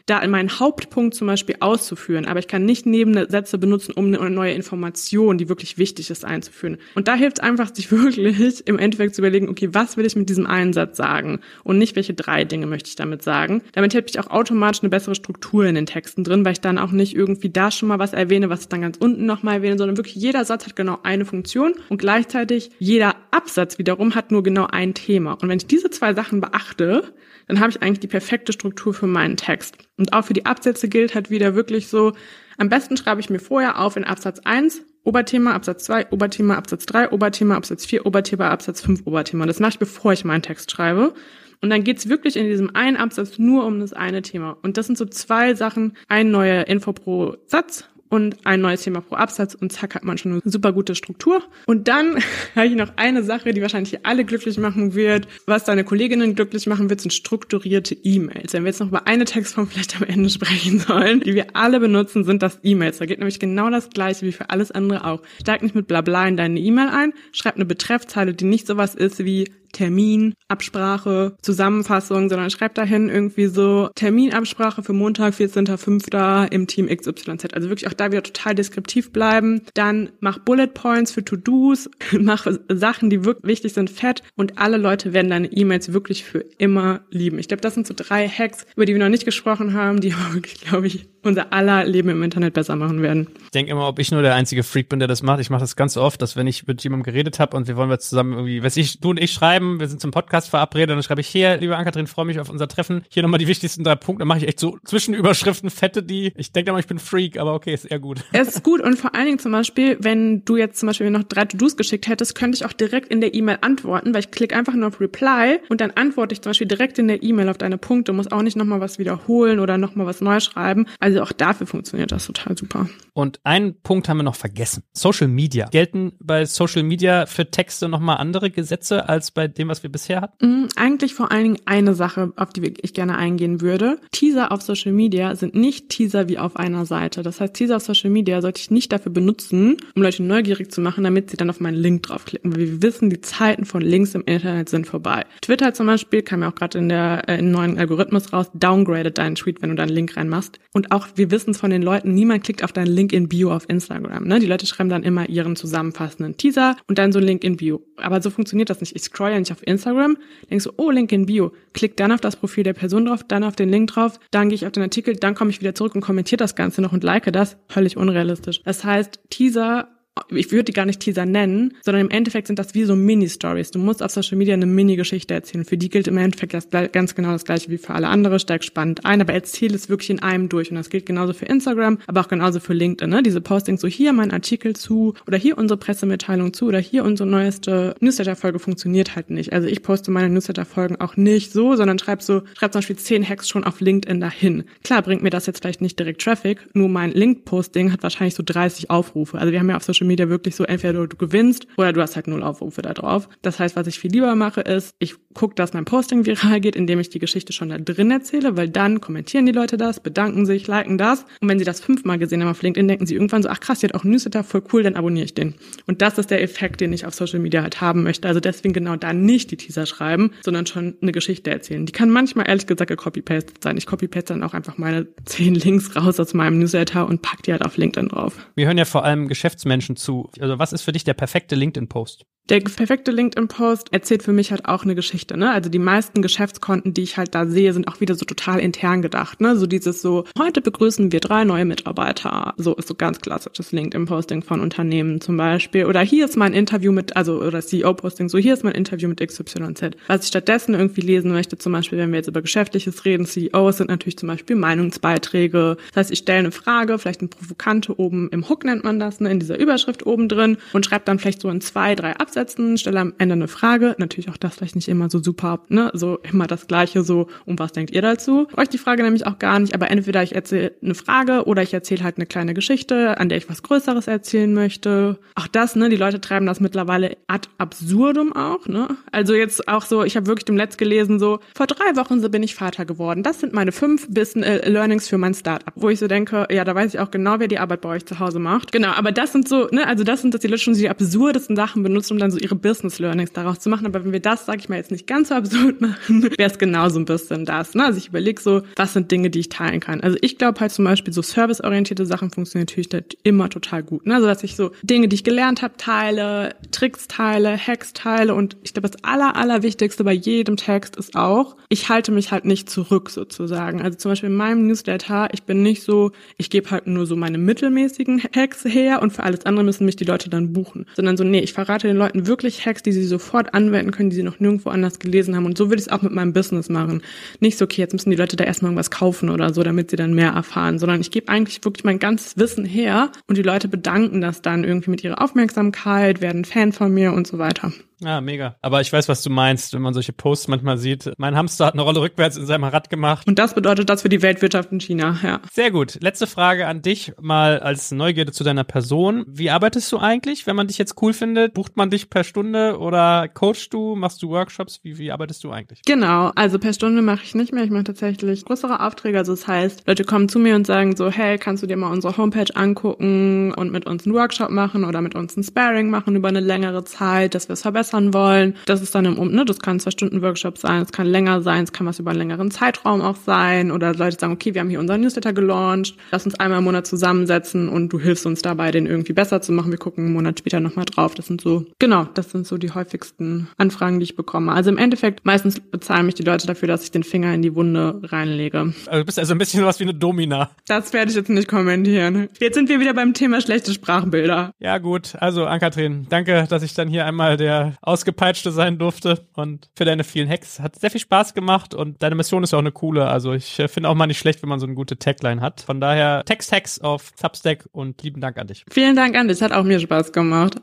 [0.06, 2.24] da in meinen Hauptpunkt zum Beispiel auszuführen.
[2.24, 6.78] Aber ich kann nicht Nebensätze benutzen, um eine neue Information, die wirklich wichtig ist, einzuführen.
[6.96, 10.16] Und da hilft es einfach, sich wirklich im Endeffekt zu überlegen, okay, was will ich
[10.16, 11.38] mit diesem einen Satz sagen?
[11.62, 13.62] Und nicht, welche drei Dinge möchte ich damit sagen.
[13.70, 16.78] Damit habe ich auch automatisch eine bessere Struktur in den Texten drin, weil ich dann
[16.78, 19.78] auch nicht irgendwie da schon mal was erwähne, was ich dann ganz unten nochmal erwähne,
[19.78, 24.42] sondern wirklich jeder Satz hat genau eine Funktion und gleichzeitig jeder Absatz wiederum hat nur
[24.42, 25.32] genau ein Thema.
[25.34, 27.12] Und wenn ich diese zwei Sachen beachte,
[27.48, 29.78] dann habe ich eigentlich die perfekte Struktur für meinen Text.
[29.96, 32.12] Und auch für die Absätze gilt halt wieder wirklich so,
[32.58, 36.84] am besten schreibe ich mir vorher auf in Absatz 1 Oberthema, Absatz 2, Oberthema, Absatz
[36.86, 39.46] 3, Oberthema, Absatz 4, Oberthema, Absatz 5, Oberthema.
[39.46, 41.14] Das mache ich, bevor ich meinen Text schreibe.
[41.60, 44.56] Und dann geht's wirklich in diesem einen Absatz nur um das eine Thema.
[44.62, 49.00] Und das sind so zwei Sachen, ein neuer Info pro Satz und ein neues Thema
[49.00, 51.42] pro Absatz und zack hat man schon eine super gute Struktur.
[51.66, 52.18] Und dann
[52.54, 56.66] habe ich noch eine Sache, die wahrscheinlich alle glücklich machen wird, was deine Kolleginnen glücklich
[56.66, 58.52] machen wird, sind strukturierte E-Mails.
[58.52, 61.80] Wenn wir jetzt noch über eine Textform vielleicht am Ende sprechen sollen, die wir alle
[61.80, 62.98] benutzen, sind das E-Mails.
[62.98, 65.22] Da geht nämlich genau das gleiche wie für alles andere auch.
[65.40, 69.24] Steig nicht mit Blabla in deine E-Mail ein, schreib eine Betreffzeile, die nicht sowas ist
[69.24, 76.52] wie Termin, Absprache, Zusammenfassung, sondern schreibt dahin irgendwie so Terminabsprache für Montag, 14.05.
[76.52, 77.54] im Team XYZ.
[77.54, 79.62] Also wirklich auch da wieder total deskriptiv bleiben.
[79.74, 84.76] Dann mach Bullet Points für To-Dos, mach Sachen, die wirklich wichtig sind, fett und alle
[84.76, 87.38] Leute werden deine E-Mails wirklich für immer lieben.
[87.38, 90.12] Ich glaube, das sind so drei Hacks, über die wir noch nicht gesprochen haben, die
[90.32, 93.28] wirklich, glaube ich, unser aller Leben im Internet besser machen werden.
[93.44, 95.40] Ich denke immer, ob ich nur der einzige Freak bin, der das macht.
[95.40, 97.90] Ich mache das ganz oft, dass wenn ich mit jemandem geredet habe und wir wollen
[97.90, 101.02] wir zusammen irgendwie, was ich, du und ich schreiben, wir sind zum Podcast verabredet, dann
[101.02, 103.02] schreibe ich hier, liebe Ankatrin, freue mich auf unser Treffen.
[103.08, 104.20] Hier nochmal die wichtigsten drei Punkte.
[104.20, 106.32] Dann mache ich echt so Zwischenüberschriften, fette die.
[106.36, 108.20] Ich denke immer, ich bin Freak, aber okay, ist eher gut.
[108.32, 111.24] Es ist gut und vor allen Dingen zum Beispiel, wenn du jetzt zum Beispiel noch
[111.24, 114.56] drei To-Dos geschickt hättest, könnte ich auch direkt in der E-Mail antworten, weil ich klicke
[114.56, 117.58] einfach nur auf Reply und dann antworte ich zum Beispiel direkt in der E-Mail auf
[117.58, 120.86] deine Punkte, muss auch nicht nochmal was wiederholen oder nochmal was neu schreiben.
[121.00, 122.88] Also auch dafür funktioniert funktioniert das total super.
[123.12, 124.82] Und einen Punkt haben wir noch vergessen.
[124.92, 125.68] Social Media.
[125.68, 130.20] Gelten bei Social Media für Texte nochmal andere Gesetze als bei dem, was wir bisher
[130.20, 130.64] hatten?
[130.64, 133.98] Mm, eigentlich vor allen Dingen eine Sache, auf die ich gerne eingehen würde.
[134.12, 137.22] Teaser auf Social Media sind nicht Teaser wie auf einer Seite.
[137.22, 140.80] Das heißt, Teaser auf Social Media sollte ich nicht dafür benutzen, um Leute neugierig zu
[140.80, 142.52] machen, damit sie dann auf meinen Link draufklicken.
[142.52, 145.24] Weil wir wissen, die Zeiten von Links im Internet sind vorbei.
[145.40, 149.16] Twitter zum Beispiel kam ja auch gerade in der äh, in neuen Algorithmus raus, downgradet
[149.16, 150.58] deinen Tweet, wenn du deinen Link reinmachst.
[150.72, 153.52] Und auch wir wissen es von den Leuten, niemand klickt auf deinen Link in Bio
[153.52, 154.24] auf Instagram.
[154.24, 154.40] Ne?
[154.40, 157.82] Die Leute schreiben dann immer ihren zusammenfassenden Teaser und dann so Link in Bio.
[157.96, 158.94] Aber so funktioniert das nicht.
[158.94, 160.16] Ich scroll ja nicht auf Instagram,
[160.50, 161.52] denkst so, oh, Link in Bio.
[161.72, 164.56] Klick dann auf das Profil der Person drauf, dann auf den Link drauf, dann gehe
[164.56, 167.04] ich auf den Artikel, dann komme ich wieder zurück und kommentiere das Ganze noch und
[167.04, 167.56] like das.
[167.68, 168.62] Völlig unrealistisch.
[168.64, 169.88] Das heißt, Teaser
[170.30, 173.70] ich würde die gar nicht Teaser nennen, sondern im Endeffekt sind das wie so Mini-Stories.
[173.70, 175.64] Du musst auf Social Media eine Mini-Geschichte erzählen.
[175.64, 178.38] Für die gilt im Endeffekt das, ganz genau das gleiche wie für alle andere.
[178.38, 180.70] Steig spannend ein, aber erzähl es wirklich in einem durch.
[180.70, 183.10] Und das gilt genauso für Instagram, aber auch genauso für LinkedIn.
[183.10, 183.22] Ne?
[183.22, 187.28] Diese Postings, so hier mein Artikel zu oder hier unsere Pressemitteilung zu oder hier unsere
[187.28, 189.52] neueste Newsletter-Folge funktioniert halt nicht.
[189.52, 193.28] Also ich poste meine Newsletter-Folgen auch nicht so, sondern schreib so, schreib zum Beispiel zehn
[193.28, 194.64] Hacks schon auf LinkedIn dahin.
[194.82, 198.42] Klar bringt mir das jetzt vielleicht nicht direkt Traffic, nur mein Link-Posting hat wahrscheinlich so
[198.44, 199.38] 30 Aufrufe.
[199.38, 202.00] Also wir haben ja auf Social Social Media wirklich so, entweder du gewinnst oder du
[202.00, 203.28] hast halt null Aufrufe da drauf.
[203.42, 206.76] Das heißt, was ich viel lieber mache, ist, ich gucke, dass mein Posting viral geht,
[206.76, 210.46] indem ich die Geschichte schon da drin erzähle, weil dann kommentieren die Leute das, bedanken
[210.46, 211.24] sich, liken das.
[211.40, 213.80] Und wenn sie das fünfmal gesehen haben auf LinkedIn, denken sie irgendwann so, ach krass,
[213.80, 215.54] die hat auch einen Newsletter, voll cool, dann abonniere ich den.
[215.86, 218.28] Und das ist der Effekt, den ich auf Social Media halt haben möchte.
[218.28, 221.84] Also deswegen genau da nicht die Teaser schreiben, sondern schon eine Geschichte erzählen.
[221.86, 223.76] Die kann manchmal ehrlich gesagt gecopy-pasted sein.
[223.76, 227.52] Ich copy-paste dann auch einfach meine zehn Links raus aus meinem Newsletter und pack die
[227.52, 228.34] halt auf LinkedIn drauf.
[228.54, 230.30] Wir hören ja vor allem Geschäftsmenschen zu.
[230.40, 232.26] Also was ist für dich der perfekte LinkedIn-Post?
[232.48, 235.50] Der perfekte LinkedIn-Post erzählt für mich halt auch eine Geschichte, ne?
[235.50, 239.02] Also die meisten Geschäftskonten, die ich halt da sehe, sind auch wieder so total intern
[239.02, 239.56] gedacht, ne?
[239.56, 242.54] So dieses so, heute begrüßen wir drei neue Mitarbeiter.
[242.56, 245.86] So ist so ganz klassisches LinkedIn-Posting von Unternehmen zum Beispiel.
[245.86, 249.18] Oder hier ist mein Interview mit, also, oder CEO-Posting, so hier ist mein Interview mit
[249.18, 249.96] XYZ.
[250.06, 253.78] Was ich stattdessen irgendwie lesen möchte, zum Beispiel, wenn wir jetzt über Geschäftliches reden, CEOs
[253.78, 255.78] sind natürlich zum Beispiel Meinungsbeiträge.
[255.88, 259.18] Das heißt, ich stelle eine Frage, vielleicht eine provokante oben im Hook nennt man das,
[259.18, 259.32] ne?
[259.32, 262.76] In dieser Überschrift oben drin und schreibe dann vielleicht so in zwei, drei Absätze aufsetzen,
[262.76, 263.94] stelle am Ende eine Frage.
[263.98, 265.90] Natürlich auch das vielleicht nicht immer so super, ne?
[265.94, 268.46] So immer das Gleiche, so, um was denkt ihr dazu?
[268.56, 271.72] Euch die Frage nämlich auch gar nicht, aber entweder ich erzähle eine Frage oder ich
[271.72, 275.18] erzähle halt eine kleine Geschichte, an der ich was Größeres erzählen möchte.
[275.34, 275.88] Auch das, ne?
[275.88, 278.88] Die Leute treiben das mittlerweile ad absurdum auch, ne?
[279.12, 282.28] Also jetzt auch so, ich habe wirklich dem Letzt gelesen, so, vor drei Wochen so
[282.28, 283.22] bin ich Vater geworden.
[283.22, 285.72] Das sind meine fünf Business äh, Learnings für mein Startup.
[285.74, 288.04] Wo ich so denke, ja, da weiß ich auch genau, wer die Arbeit bei euch
[288.04, 288.72] zu Hause macht.
[288.72, 291.56] Genau, aber das sind so, ne, also das sind, dass die Leute schon die absurdesten
[291.56, 293.86] Sachen benutzen, um dann so ihre Business Learnings daraus zu machen.
[293.86, 296.58] Aber wenn wir das, sage ich mal, jetzt nicht ganz so absurd machen, wäre es
[296.58, 297.74] genau so ein bisschen das.
[297.74, 297.84] Ne?
[297.84, 300.00] Also ich überlege so, was sind Dinge, die ich teilen kann.
[300.00, 304.06] Also ich glaube halt zum Beispiel so serviceorientierte Sachen funktionieren natürlich halt immer total gut.
[304.06, 304.14] Ne?
[304.14, 308.56] Also dass ich so Dinge, die ich gelernt habe, teile, Tricks teile, Hacks teile und
[308.62, 312.68] ich glaube, das aller, allerwichtigste bei jedem Text ist auch, ich halte mich halt nicht
[312.70, 313.82] zurück sozusagen.
[313.82, 317.16] Also zum Beispiel in meinem Newsletter, ich bin nicht so, ich gebe halt nur so
[317.16, 320.86] meine mittelmäßigen Hacks her und für alles andere müssen mich die Leute dann buchen.
[320.94, 324.16] Sondern so, nee, ich verrate den Leuten wirklich Hacks, die sie sofort anwenden können, die
[324.16, 325.44] sie noch nirgendwo anders gelesen haben.
[325.44, 327.02] Und so würde ich es auch mit meinem Business machen.
[327.40, 329.96] Nicht so, okay, jetzt müssen die Leute da erstmal irgendwas kaufen oder so, damit sie
[329.96, 333.68] dann mehr erfahren, sondern ich gebe eigentlich wirklich mein ganzes Wissen her und die Leute
[333.68, 337.72] bedanken das dann irgendwie mit ihrer Aufmerksamkeit, werden Fan von mir und so weiter.
[338.00, 338.56] Ja, mega.
[338.60, 341.12] Aber ich weiß, was du meinst, wenn man solche Posts manchmal sieht.
[341.16, 343.26] Mein Hamster hat eine Rolle rückwärts in seinem Rad gemacht.
[343.26, 345.40] Und das bedeutet das für die Weltwirtschaft in China, ja.
[345.50, 345.98] Sehr gut.
[346.02, 349.24] Letzte Frage an dich, mal als Neugierde zu deiner Person.
[349.26, 351.54] Wie arbeitest du eigentlich, wenn man dich jetzt cool findet?
[351.54, 353.96] Bucht man dich per Stunde oder coachst du?
[353.96, 354.80] Machst du Workshops?
[354.82, 355.80] Wie, wie arbeitest du eigentlich?
[355.86, 357.64] Genau, also per Stunde mache ich nicht mehr.
[357.64, 359.18] Ich mache tatsächlich größere Aufträge.
[359.18, 361.90] Also das heißt, Leute kommen zu mir und sagen so, hey, kannst du dir mal
[361.90, 366.14] unsere Homepage angucken und mit uns einen Workshop machen oder mit uns ein Sparring machen
[366.14, 368.54] über eine längere Zeit, dass wir es verbessern wollen.
[368.66, 371.42] Das ist dann im Um, ne, das kann zwei Stunden Workshop sein, es kann länger
[371.42, 374.60] sein, es kann was über einen längeren Zeitraum auch sein oder Leute sagen, okay, wir
[374.60, 378.42] haben hier unseren Newsletter gelauncht, lass uns einmal im Monat zusammensetzen und du hilfst uns
[378.42, 379.70] dabei, den irgendwie besser zu machen.
[379.70, 381.14] Wir gucken einen Monat später nochmal drauf.
[381.14, 384.52] Das sind so, genau, das sind so die häufigsten Anfragen, die ich bekomme.
[384.52, 387.54] Also im Endeffekt, meistens bezahlen mich die Leute dafür, dass ich den Finger in die
[387.54, 388.74] Wunde reinlege.
[388.86, 390.50] Also du bist also ein bisschen was wie eine Domina.
[390.66, 392.28] Das werde ich jetzt nicht kommentieren.
[392.38, 394.52] Jetzt sind wir wieder beim Thema schlechte Sprachbilder.
[394.58, 399.68] Ja gut, also Ankatrin, danke, dass ich dann hier einmal der Ausgepeitschte sein durfte und
[399.74, 400.60] für deine vielen Hacks.
[400.60, 403.06] Hat sehr viel Spaß gemacht und deine Mission ist auch eine coole.
[403.06, 405.62] Also ich äh, finde auch mal nicht schlecht, wenn man so eine gute Tagline hat.
[405.62, 408.64] Von daher Text-Hacks auf Substack und lieben Dank an dich.
[408.70, 410.60] Vielen Dank an dich, hat auch mir Spaß gemacht.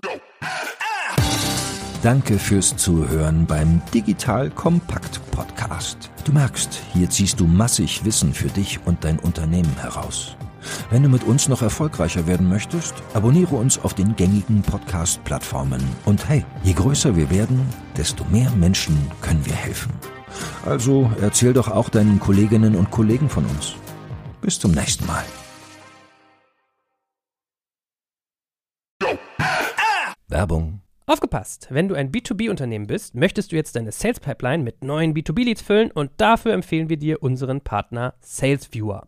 [2.04, 6.12] Danke fürs Zuhören beim Digital Kompakt Podcast.
[6.26, 10.36] Du merkst, hier ziehst du massig Wissen für dich und dein Unternehmen heraus.
[10.90, 15.84] Wenn du mit uns noch erfolgreicher werden möchtest, abonniere uns auf den gängigen Podcast-Plattformen.
[16.06, 17.62] Und hey, je größer wir werden,
[17.98, 19.92] desto mehr Menschen können wir helfen.
[20.66, 23.76] Also erzähl doch auch deinen Kolleginnen und Kollegen von uns.
[24.42, 25.24] Bis zum nächsten Mal.
[30.28, 31.68] Werbung Aufgepasst!
[31.70, 35.92] Wenn du ein B2B-Unternehmen bist, möchtest du jetzt deine Sales Pipeline mit neuen B2B-Leads füllen
[35.92, 39.08] und dafür empfehlen wir dir unseren Partner SalesViewer.